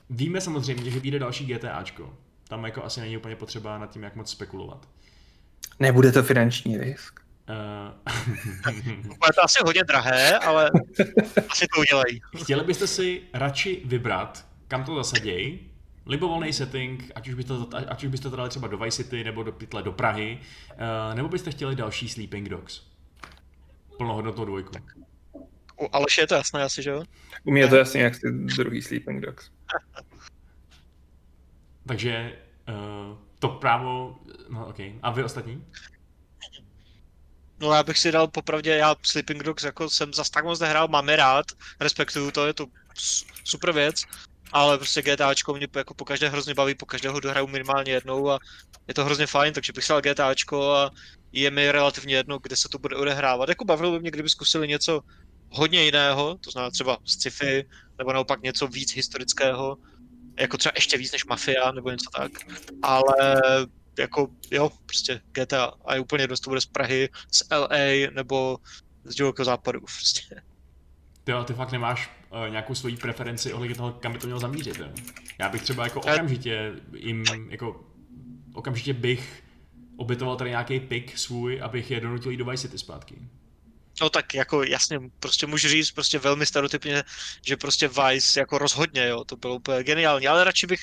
[0.09, 2.17] víme samozřejmě, že vyjde další GTAčko.
[2.47, 4.87] Tam jako asi není úplně potřeba nad tím, jak moc spekulovat.
[5.79, 7.19] Nebude to finanční risk.
[7.49, 10.71] Uh, Bude to asi hodně drahé, ale
[11.49, 12.21] asi to udělají.
[12.43, 15.59] chtěli byste si radši vybrat, kam to zasaděj,
[16.05, 19.23] libovolný setting, ať už byste to, ať už byste to dali třeba do Vice City
[19.23, 20.39] nebo do pytle do Prahy,
[20.71, 22.81] uh, nebo byste chtěli další Sleeping Dogs?
[23.97, 24.71] Plnohodnotnou dvojku.
[25.81, 27.03] U Aleše je to jasné asi, že jo?
[27.43, 29.49] U mě je to jasně jak ty druhý Sleeping Dogs.
[31.87, 32.39] Takže
[32.69, 34.79] uh, to právo, no ok.
[35.01, 35.65] A vy ostatní?
[37.59, 40.87] No já bych si dal popravdě, já Sleeping Dogs jako jsem zas tak moc nehrál,
[40.87, 41.45] mám rád,
[41.79, 42.65] respektuju to, je to
[43.43, 44.03] super věc,
[44.51, 48.39] ale prostě GTAčko mě jako po každé hrozně baví, po každého dohraju minimálně jednou a
[48.87, 50.91] je to hrozně fajn, takže bych dal GTAčko a
[51.31, 53.49] je mi relativně jedno, kde se to bude odehrávat.
[53.49, 55.01] Jako bavilo by mě, kdyby zkusili něco
[55.49, 57.65] hodně jiného, to znamená třeba sci-fi,
[57.97, 59.77] nebo naopak něco víc historického,
[60.39, 62.31] jako třeba ještě víc než Mafia, nebo něco tak.
[62.81, 63.41] Ale
[63.99, 68.57] jako jo, prostě GTA a je úplně dost to bude z Prahy, z LA nebo
[69.03, 70.41] z divokého západu prostě.
[71.23, 74.39] Ty, jo, ty fakt nemáš uh, nějakou svoji preferenci ohledně toho, kam by to mělo
[74.39, 74.79] zamířit.
[74.79, 74.87] Jo?
[75.39, 77.85] Já bych třeba jako Já- okamžitě jim, jako
[78.53, 79.43] okamžitě bych
[79.97, 83.15] obětoval tady nějaký pik svůj, abych je donutil jít do Vice City zpátky.
[84.01, 87.03] No tak jako jasně, prostě můžu říct prostě velmi stereotypně,
[87.47, 90.79] že prostě Vice jako rozhodně, jo, to bylo úplně geniální, ale radši bych,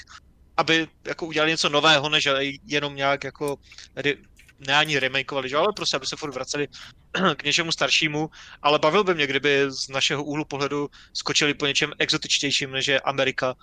[0.57, 2.29] aby jako udělali něco nového, než
[2.65, 3.57] jenom nějak jako,
[3.97, 4.13] re,
[4.59, 6.69] ne ani remakeovali, že, ale prostě aby se furt vraceli
[7.37, 8.31] k něčemu staršímu,
[8.63, 13.01] ale bavil by mě, kdyby z našeho úhlu pohledu skočili po něčem exotičtějším, než je
[13.01, 13.55] Amerika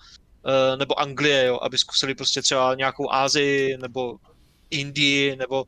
[0.46, 4.16] eh, nebo Anglie, jo, aby zkusili prostě třeba nějakou Ázii nebo
[4.70, 5.64] Indii nebo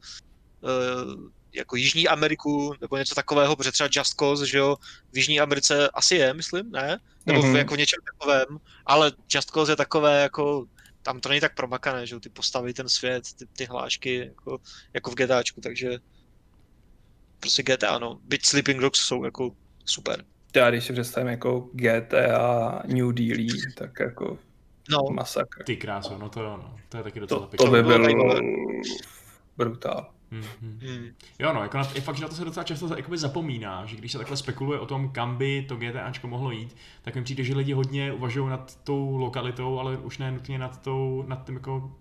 [0.65, 4.77] eh, jako Jižní Ameriku nebo něco takového, protože třeba Just Cause, že jo,
[5.13, 6.99] v Jižní Americe asi je, myslím, ne?
[7.27, 7.57] Nebo v, Mhm.
[7.57, 10.65] jako v něčem takovém, ale Just Cause je takové jako,
[11.03, 14.59] tam to není tak promakané, že jo, ty postavy, ten svět, ty, ty hlášky, jako,
[14.95, 15.99] jako v GTAčku, takže
[17.41, 19.51] prostě GTA, no, byť Sleeping Dogs jsou jako
[19.85, 20.25] super.
[20.57, 23.47] Já když si představím jako GTA New Deal,
[23.77, 24.39] tak jako
[24.91, 25.65] No, masakr.
[25.65, 26.77] Ty kráso, no to jo, no.
[26.89, 27.67] To je taky docela To, pěkné.
[27.67, 28.41] to by bylo
[29.57, 30.14] brutál.
[30.35, 30.81] Hmm, hmm.
[30.83, 31.15] hmm.
[31.39, 33.97] Jo, no, jako na, je fakt, že na to se docela často jakoby zapomíná, že
[33.97, 37.45] když se takhle spekuluje o tom, kam by to GTAčko mohlo jít, tak mi přijde,
[37.45, 41.55] že lidi hodně uvažují nad tou lokalitou, ale už ne nutně nad, tou, nad tím
[41.55, 41.93] jako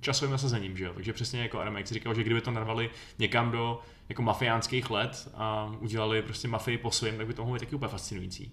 [0.00, 0.92] časovým nasazením, že jo?
[0.94, 5.28] Takže přesně jako Adam, jsi říkal, že kdyby to narvali někam do jako mafiánských let
[5.34, 8.52] a udělali prostě mafii po svým, tak by to mohlo být taky úplně fascinující.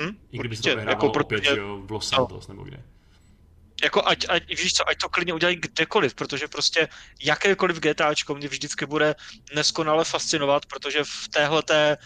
[0.00, 2.64] Hmm, I kdyby se určitě, to odehrávalo jako opět, že jo, v Los Santos nebo
[2.64, 2.82] kde.
[3.82, 6.88] Jako ať, ať, víš co, ať to klidně udělají kdekoliv, protože prostě
[7.22, 9.14] jakékoliv GTAčko mě vždycky bude
[9.54, 11.96] neskonale fascinovat, protože v téhleté,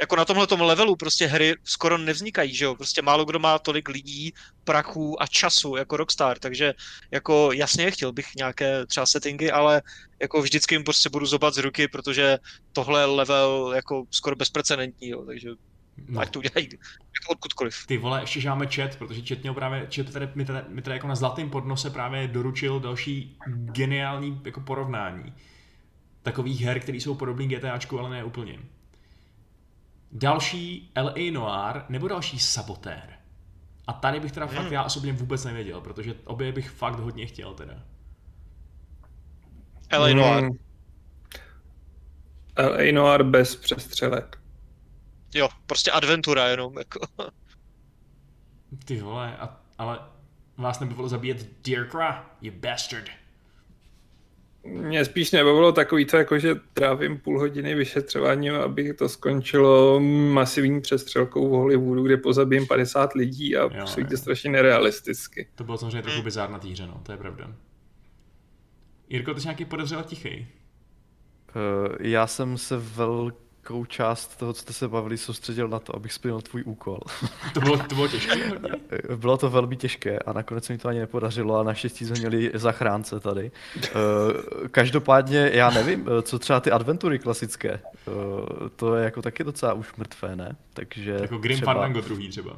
[0.00, 3.88] jako na tomhletom levelu prostě hry skoro nevznikají, že jo, prostě málo kdo má tolik
[3.88, 4.32] lidí,
[4.64, 6.74] prachů a času jako Rockstar, takže
[7.10, 9.82] jako jasně chtěl bych nějaké třeba settingy, ale
[10.22, 12.38] jako vždycky jim prostě budu zobat z ruky, protože
[12.72, 15.48] tohle level jako skoro bezprecedentní, jo, takže
[16.08, 16.20] No.
[16.20, 17.86] ať to udělají jako odkudkoliv.
[17.86, 20.82] Ty vole, ještě že máme chat, protože chat měl právě, chat tady, mi, tady, mi
[20.82, 25.34] tady jako na zlatém podnose právě doručil další geniální jako porovnání
[26.22, 28.58] takových her, které jsou podobný GTAčku, ale ne úplně.
[30.12, 33.18] Další LA Noir nebo další Sabotér.
[33.86, 34.72] A tady bych teda fakt Hmm.
[34.72, 37.74] já osobně vůbec nevěděl, protože obě bych fakt hodně chtěl teda.
[39.98, 40.44] LA Noir.
[40.44, 40.58] Hmm.
[42.58, 44.41] LA Noir bez přestřelek.
[45.34, 47.00] Jo, prostě adventura jenom, jako.
[48.84, 49.98] Ty vole, a, ale
[50.56, 53.04] vás nebavilo zabíjet Dirkra, you bastard.
[54.64, 60.00] Mě spíš nebavilo takový to, jako že trávím půl hodiny vyšetřováním, aby to skončilo
[60.32, 65.48] masivní přestřelkou v Hollywoodu, kde pozabijím 50 lidí a Jo, působí to strašně nerealisticky.
[65.54, 67.54] To bylo samozřejmě trochu bizár na týře, no, to je pravda.
[69.08, 70.46] Jirko, ty jsi nějaký podezřele tichý.
[71.56, 72.76] Uh, já jsem se
[73.62, 76.98] velkou část toho, co jste se bavili, soustředil na to, abych splnil tvůj úkol.
[77.54, 78.52] To bylo, to bylo těžké
[79.16, 82.50] Bylo to velmi těžké a nakonec se mi to ani nepodařilo a naštěstí jsme měli
[82.54, 83.52] zachránce tady.
[83.84, 83.88] Eh,
[84.68, 89.72] Každopádně já nevím, eh, co třeba ty adventury klasické, Eh, to je jako taky docela
[89.72, 90.56] už mrtvé, ne?
[90.72, 91.72] Takže Jako Grim třeba...
[91.72, 92.56] Fandango druhý třeba.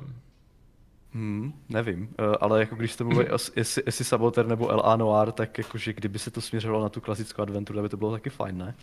[1.13, 2.09] Hmm, nevím,
[2.41, 4.97] ale jako když jste mluvili, jestli, jestli Saboter nebo L.A.
[4.97, 8.31] Noir, tak jakože kdyby se to směřovalo na tu klasickou adventuru, by to bylo taky
[8.31, 8.75] fajn, ne?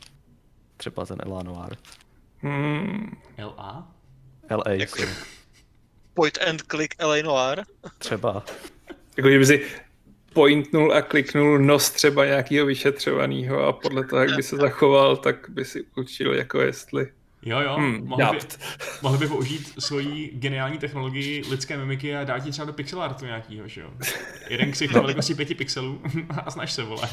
[0.77, 1.43] Třeba ten L.A.
[1.43, 1.75] Noir.
[2.41, 3.17] Hmm.
[3.37, 3.87] LA?
[4.49, 4.69] L.A.
[4.69, 5.11] Jak- sorry.
[6.13, 7.65] Point and click LA Noir.
[7.97, 8.43] Třeba.
[9.17, 9.65] Jako kdyby si
[10.33, 15.49] pointnul a kliknul nos třeba nějakého vyšetřovaného a podle toho, jak by se zachoval, tak
[15.49, 17.07] by si určil, jako jestli...
[17.45, 18.45] Jo, jo, Hmm, mohli, by,
[19.01, 23.25] mohli by použít svoji geniální technologii lidské mimiky a dát ti třeba do pixel artu
[23.25, 23.89] nějakýho, že jo?
[24.49, 25.01] Jeden ksicht no.
[25.01, 26.01] velikosti pěti pixelů
[26.45, 27.09] a snaž se, vole.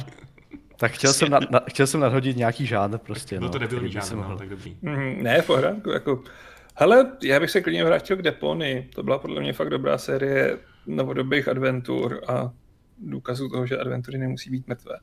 [0.81, 3.39] Tak chtěl jsem, na, na, chtěl jsem nadhodit nějaký žánr prostě.
[3.39, 4.77] Byl to no, debilní by se žánr, mohl- no, tak dobrý.
[4.83, 6.23] Mm, ne, v pořádku, jako...
[6.75, 8.89] Hele, já bych se klidně vrátil k Depony.
[8.95, 12.53] To byla podle mě fakt dobrá série novodobých adventur a
[12.99, 14.99] důkazů toho, že adventury nemusí být mrtvé.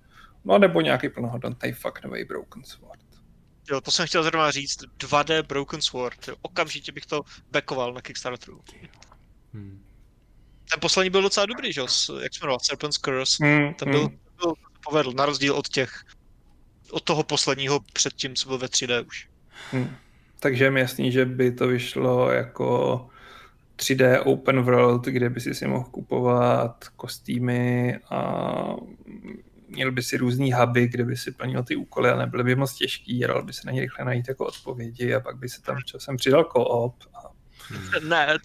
[0.46, 3.00] No nebo nějaký plnohodnotný fuck nový Broken Sword.
[3.72, 4.80] Jo, to jsem chtěl zrovna říct.
[5.00, 6.28] 2D Broken Sword.
[6.28, 7.22] Jo, okamžitě bych to
[7.52, 8.62] backoval na Kickstarteru.
[9.54, 9.84] Hmm.
[10.72, 11.88] Ten poslední byl docela dobrý, že jo?
[12.24, 12.60] Jak se jmenoval?
[12.60, 13.46] Serpent's Curse.
[13.46, 14.54] Mm, Ten byl, ten byl
[14.90, 16.06] povedl, na rozdíl od těch
[16.92, 19.30] od toho posledního předtím, co byl ve 3D už.
[19.72, 19.96] Hmm.
[20.40, 23.10] Takže je mi jasný, že by to vyšlo jako
[23.78, 28.76] 3D open world, kde by si si mohl kupovat kostýmy a
[29.68, 32.74] měl by si různý huby, kde by si plnil ty úkoly a nebyly by moc
[32.74, 35.62] těžký, a dal by se na ně rychle najít jako odpovědi a pak by se
[35.62, 36.96] tam časem přidal co-op.
[37.14, 37.20] A...
[37.70, 38.10] Hmm.
[38.10, 38.38] Ne,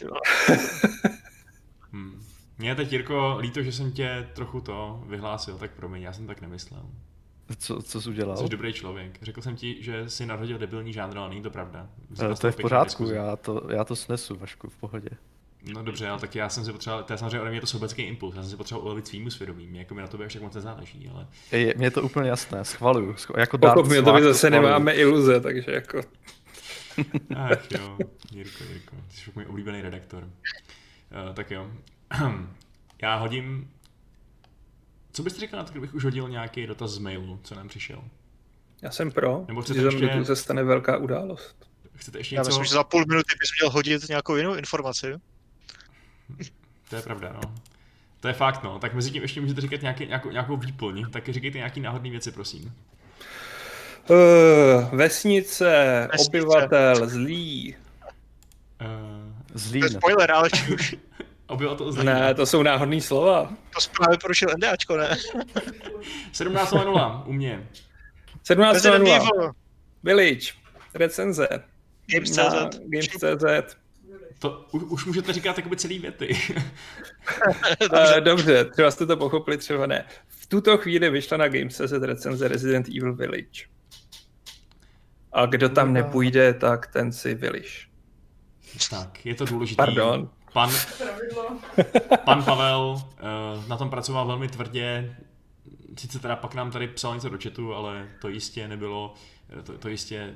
[2.61, 6.41] je teď, Jirko, líto, že jsem tě trochu to vyhlásil, tak promiň, já jsem tak
[6.41, 6.83] nemyslel.
[7.59, 8.37] Co, co jsi udělal?
[8.37, 9.19] Jsi dobrý člověk.
[9.23, 11.89] Řekl jsem ti, že jsi nadhodil debilní žánr, ale není to pravda.
[12.11, 15.09] Z To je v pořádku, já to, já to snesu, Vašku, v pohodě.
[15.73, 18.03] No dobře, ale tak já jsem si potřeboval, to je samozřejmě ode mě to sobecký
[18.03, 20.43] impuls, já jsem si potřeboval ulevit svýmu svědomí, mě jako mi na tobě až tak
[20.43, 23.13] moc nezáleží, ale Je, mně je to úplně jasné, schvaluju.
[23.13, 24.63] Schv- Jako mě, to my Vader zase schvaluju.
[24.63, 26.01] nemáme iluze, takže jako...
[27.37, 27.99] ach jo,
[28.33, 30.25] Jirko, Jirko, ty jsi můj oblíbený redaktor.
[30.25, 31.71] Uh, tak jo,
[33.03, 33.71] já hodím,
[35.13, 38.05] co byste říkal na to, kdybych už hodil nějaký dotaz z mailu, co nám přišel?
[38.83, 41.57] Já jsem pro, Nebo chcete ještě- se stane velká událost.
[41.95, 42.49] Chcete ještě Já něco?
[42.51, 45.15] myslím, že za půl minuty bys měl hodit nějakou jinou informaci.
[46.91, 47.41] To je pravda, no.
[48.21, 48.79] To je fakt, no.
[48.79, 52.33] Tak mezi tím ještě můžete říkat nějaký, nějakou, nějakou výplň, tak říkejte nějaký náhodný věci,
[52.33, 52.73] prosím.
[54.09, 54.17] Uh,
[54.95, 56.29] vesnice, Vesnice.
[56.29, 57.77] obyvatel, zlý.
[58.81, 58.87] Uh,
[59.53, 59.83] To Zlín.
[59.85, 60.77] je spoiler, ale či
[61.51, 63.45] už obyvatel z Ne, to jsou náhodný slova.
[63.45, 65.09] to právě porušil NDAčko, ne?
[66.33, 67.69] 17.00 u mě.
[68.45, 68.75] 17.
[68.75, 69.17] Resident 0.
[69.17, 69.53] Evil,
[70.03, 70.53] Village,
[70.95, 71.49] recenze.
[72.07, 72.79] Games.cz.
[72.87, 73.77] Games.cz.
[74.39, 76.37] To už, už můžete říkat jakoby celý věty.
[77.93, 80.05] Uh, dobře, třeba jste to pochopili, třeba ne.
[80.29, 83.65] V tuto chvíli vyšla na Games.cz recenze Resident Evil Village.
[85.33, 87.87] A kdo tam nepůjde, tak ten si Village.
[88.91, 89.77] tak, je to důležité.
[89.77, 90.31] Pardon.
[90.53, 90.71] Pan,
[92.25, 95.17] pan Pavel uh, na tom pracoval velmi tvrdě.
[95.99, 99.15] Sice teda pak nám tady psal něco do chatu, ale to jistě nebylo,
[99.65, 100.35] to, to jistě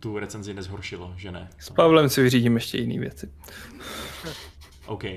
[0.00, 1.50] tu recenzi nezhoršilo, že ne?
[1.58, 3.32] S Pavlem si vyřídím ještě jiné věci.
[4.86, 5.04] OK.
[5.04, 5.10] Uh,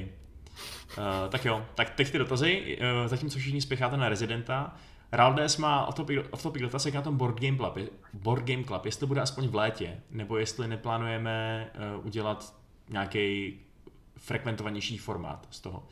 [1.30, 4.76] tak jo, tak teď ty dotazy, uh, zatímco všichni spěcháte na Residenta,
[5.12, 7.78] Raldes má off-topic, off-topic dotaz, jak na tom Board Game Club,
[8.14, 12.56] Board Game Club, jestli to bude aspoň v létě, nebo jestli neplánujeme uh, udělat
[12.90, 13.60] nějaký
[14.18, 15.88] frekventovanější formát z toho.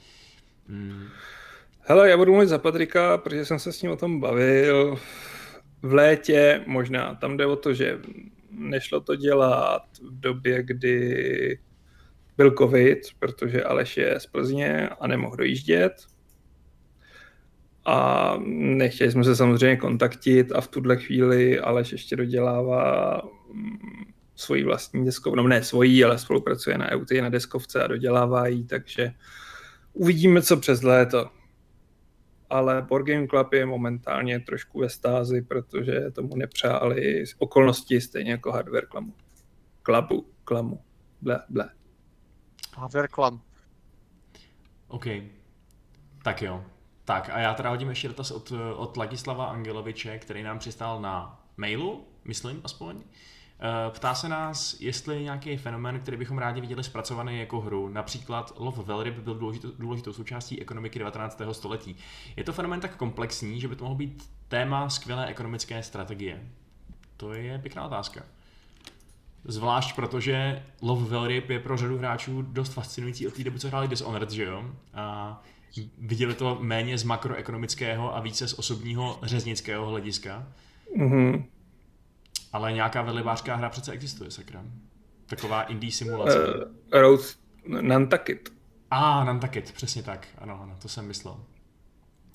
[0.67, 1.07] Mm,
[1.85, 4.99] Hele, já budu mluvit za Patrika, protože jsem se s ním o tom bavil.
[5.81, 7.15] V létě možná.
[7.15, 7.99] Tam jde o to, že
[8.51, 11.59] nešlo to dělat v době, kdy
[12.37, 15.93] byl covid, protože Aleš je z Plzně a nemohl dojíždět.
[17.85, 23.21] A nechtěli jsme se samozřejmě kontaktit a v tuhle chvíli Aleš ještě dodělává
[23.53, 23.77] mm,
[24.35, 28.63] svoji vlastní deskovku, no ne svojí, ale spolupracuje na EUT na deskovce a dodělává ji,
[28.63, 29.13] takže
[29.93, 31.29] uvidíme, co přes léto
[32.53, 38.51] ale Board Game Club je momentálně trošku ve stázi, protože tomu nepřáli okolnosti stejně jako
[38.51, 39.13] hardware klamu.
[39.81, 40.83] Klabu, klamu,
[41.21, 41.69] ble, ble.
[42.77, 43.41] Haverklam.
[44.87, 45.05] OK.
[46.23, 46.65] Tak jo.
[47.05, 51.43] Tak a já teda hodím ještě dotaz od, od Ladislava Angeloviče, který nám přistál na
[51.57, 53.01] mailu, myslím aspoň.
[53.01, 53.32] Eh,
[53.89, 57.89] Ptá se nás, jestli je nějaký fenomén, který bychom rádi viděli zpracovaný jako hru.
[57.89, 61.41] Například lov velryb byl důležitou, důležitou součástí ekonomiky 19.
[61.51, 61.95] století.
[62.35, 66.41] Je to fenomén tak komplexní, že by to mohlo být téma skvělé ekonomické strategie?
[67.17, 68.21] To je pěkná otázka.
[69.45, 73.87] Zvlášť protože lov velryb je pro řadu hráčů dost fascinující od té doby, co hráli
[73.87, 74.65] Dishonored, že jo?
[74.93, 75.41] A
[75.97, 80.47] viděli to méně z makroekonomického a více z osobního řeznického hlediska.
[80.95, 81.45] Mhm.
[82.53, 84.63] Ale nějaká velrybářská hra přece existuje, sakra.
[85.25, 86.47] Taková indie simulace.
[86.47, 87.21] Uh, Road
[87.81, 88.49] Nantucket.
[88.91, 90.27] A, ah, Nantucket, přesně tak.
[90.37, 91.37] Ano, ano, to jsem myslel.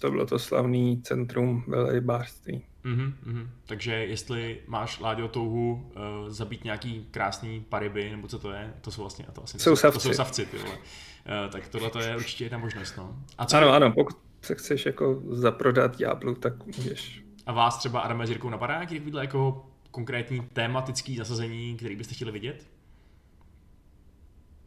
[0.00, 2.64] To bylo to slavný centrum velrybářství.
[2.84, 3.50] Mhm, mhm.
[3.66, 8.90] Takže jestli máš, Láďo, touhu uh, zabít nějaký krásný pariby, nebo co to je, to
[8.90, 9.98] jsou vlastně, a to asi Jsou savci.
[9.98, 10.74] To jsou savci, ty vole.
[10.74, 13.16] Uh, tak tohle to je určitě jedna možnost, no.
[13.38, 17.22] A, co, Ano, ano, pokud se chceš jako zaprodat ďáblu, tak můžeš.
[17.46, 19.66] a vás třeba Adame s Jirkou napadá nějaký takovýhle jako
[19.98, 22.66] konkrétní tematický zasazení, který byste chtěli vidět?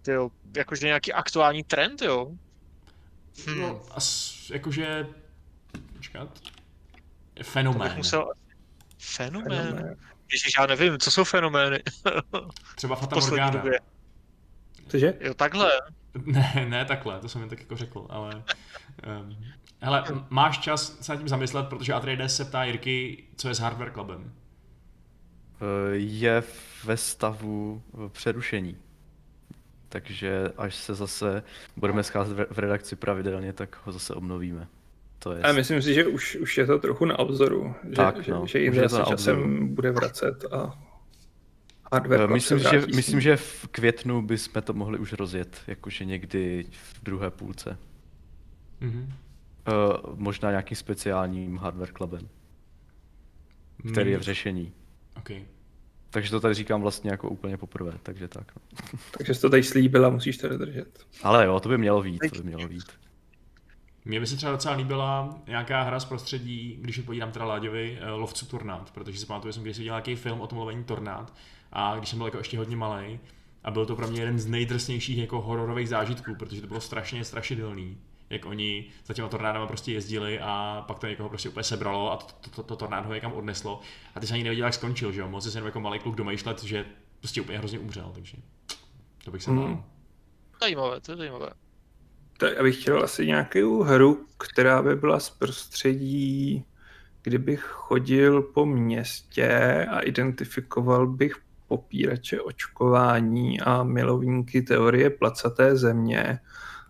[0.07, 2.32] Jo, jakože nějaký aktuální trend, jo?
[3.47, 3.59] Hmm.
[3.61, 5.07] No, as, jakože,
[5.93, 6.39] počkat,
[7.43, 7.93] fenomén.
[7.97, 8.32] musel...
[8.99, 9.49] Fenomén?
[9.49, 9.97] Fenomén.
[10.32, 11.79] Ježiš, já nevím, co jsou fenomény
[12.75, 13.49] Třeba v Fata Morgana.
[13.49, 13.79] době.
[14.88, 15.13] Cože?
[15.19, 15.71] Jo, takhle.
[16.25, 18.43] Ne, ne takhle, to jsem jen tak jako řekl, ale...
[19.21, 19.38] Um,
[19.82, 23.55] hele, m- máš čas se nad tím zamyslet, protože Atreides se ptá Jirky, co je
[23.55, 24.34] s Hardware Clubem.
[25.62, 26.43] Eh, Je
[26.86, 27.82] ve stavu
[28.12, 28.78] přerušení.
[29.89, 31.43] Takže až se zase
[31.78, 34.68] budeme scházet v- redakci pravidelně, tak ho zase obnovíme.
[35.20, 38.24] To je A myslím si, že už, už je to trochu na obzoru, že, Tak,
[38.24, 39.68] že, no, že i už je to zase na časem obzoru.
[39.68, 40.80] bude vracet a
[41.93, 46.05] hardware Eh, Myslím, se že, myslím, že v květnu bychom to mohli už rozjet, jakože
[46.05, 47.78] někdy v druhé půlce.
[48.80, 49.14] Mhm.
[49.68, 52.30] Uh, možná nějakým speciálním hardware clubem,
[53.91, 54.74] který je v řešení.
[55.18, 55.45] Okay.
[56.09, 58.51] Takže to tady říkám vlastně jako úplně poprvé, takže tak.
[58.55, 58.82] No.
[59.18, 61.05] Takže jsi to tady slíbil a musíš to dodržet.
[61.24, 62.86] Ale jo, to by mělo být, to by mělo být.
[64.05, 68.12] Mně by se třeba docela líbila nějaká hra z prostředí, když odpovídám teda Láďovi, eh,
[68.12, 71.34] Lovcu tornád, protože si pamatuju, že jsem když viděl nějaký film o tom lovení tornád
[71.72, 73.20] a když jsem byl jako ještě hodně malý
[73.64, 77.26] a byl to pro mě jeden z nejdrsnějších jako hororových zážitků, protože to bylo strašně
[77.26, 77.97] strašidelný
[78.32, 82.17] jak oni za těma tornádama prostě jezdili a pak to někoho prostě úplně sebralo a
[82.17, 83.82] to, to, to, to tornádo ho někam odneslo
[84.15, 86.15] a ty se ani nevěděl, jak skončil, že jo, mohl si jenom jako malý kluk
[86.15, 86.86] domýšlet, že
[87.19, 88.38] prostě úplně hrozně umřel, takže
[89.25, 89.63] to bych se Mhm.
[89.65, 89.84] bál.
[90.61, 91.49] Zajímavé, to je zajímavé.
[92.38, 96.65] Tak já bych chtěl asi nějakou hru, která by byla z prostředí,
[97.23, 99.47] kdybych chodil po městě
[99.91, 101.34] a identifikoval bych
[101.67, 106.39] popírače očkování a milovníky teorie placaté země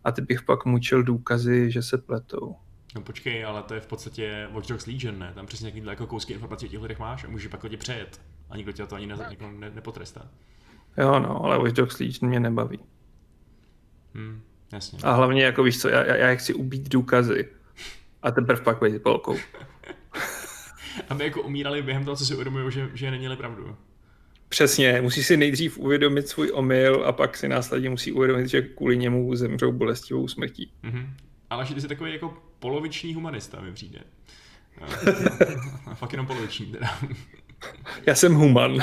[0.04, 2.56] a ty bych pak mučil důkazy, že se pletou.
[2.96, 5.32] No počkej, ale to je v podstatě Watch Dogs Legion, ne?
[5.36, 8.22] Tam přesně nějaký jako kousky informací o těch lidech máš a můžeš pak lidi přejet.
[8.50, 10.28] A nikdo tě to ani ne, jako ne, nepotrestá.
[10.98, 12.80] Jo no, ale Watch Dogs Legion mě nebaví.
[14.14, 14.42] Hm,
[14.74, 15.00] jasně.
[15.04, 17.50] A hlavně, jako víš co, já, já, já chci ubít důkazy
[18.22, 19.38] a teprve pak být polkou.
[21.10, 23.76] Aby jako umírali během toho, co si uvědomují, že, že neměli pravdu.
[24.52, 28.98] Přesně, musí si nejdřív uvědomit svůj omyl a pak si následně musí uvědomit, že kvůli
[28.98, 30.74] němu zemřou bolestivou smrtí.
[30.84, 31.16] Mhm.
[31.50, 34.00] Ale že ty jsi takový jako poloviční humanista, mi přijde.
[35.86, 37.00] A fakt jenom poloviční teda.
[38.08, 38.74] Já jsem human.
[38.74, 38.82] Uh,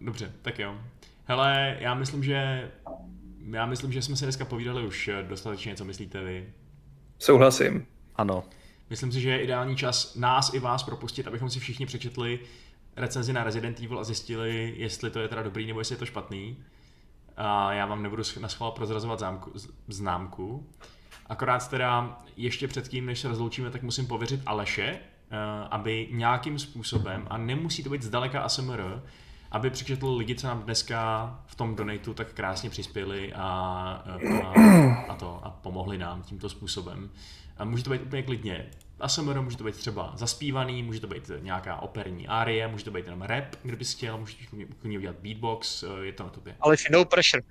[0.00, 0.80] dobře, tak jo.
[1.24, 2.70] Hele, já myslím, že
[3.50, 6.52] já myslím, že jsme si dneska povídali už dostatečně, co myslíte vy.
[7.18, 7.86] Souhlasím.
[8.16, 8.44] Ano,
[8.92, 12.40] Myslím si, že je ideální čas nás i vás propustit, abychom si všichni přečetli
[12.96, 16.06] recenzi na Resident Evil a zjistili, jestli to je teda dobrý nebo jestli je to
[16.06, 16.56] špatný.
[17.36, 19.52] A já vám nebudu na schvál prozrazovat zámku,
[19.88, 20.66] známku.
[21.26, 24.98] Akorát teda ještě předtím, než se rozloučíme, tak musím pověřit Aleše, eh,
[25.70, 29.02] aby nějakým způsobem, a nemusí to být zdaleka ASMR,
[29.50, 33.42] aby přečetl lidi, co nám dneska v tom donatu tak krásně přispěli a,
[34.44, 34.52] a,
[35.08, 37.10] a to a pomohli nám tímto způsobem.
[37.56, 38.70] A může to být úplně klidně
[39.02, 43.04] ASMR, může to být třeba zaspívaný, může to být nějaká operní árie, může to být
[43.04, 44.48] jenom rap, kdybys chtěl, můžeš
[44.80, 46.54] klidně- udělat beatbox, eh, je to na tobě.
[46.60, 47.42] Ale no pressure.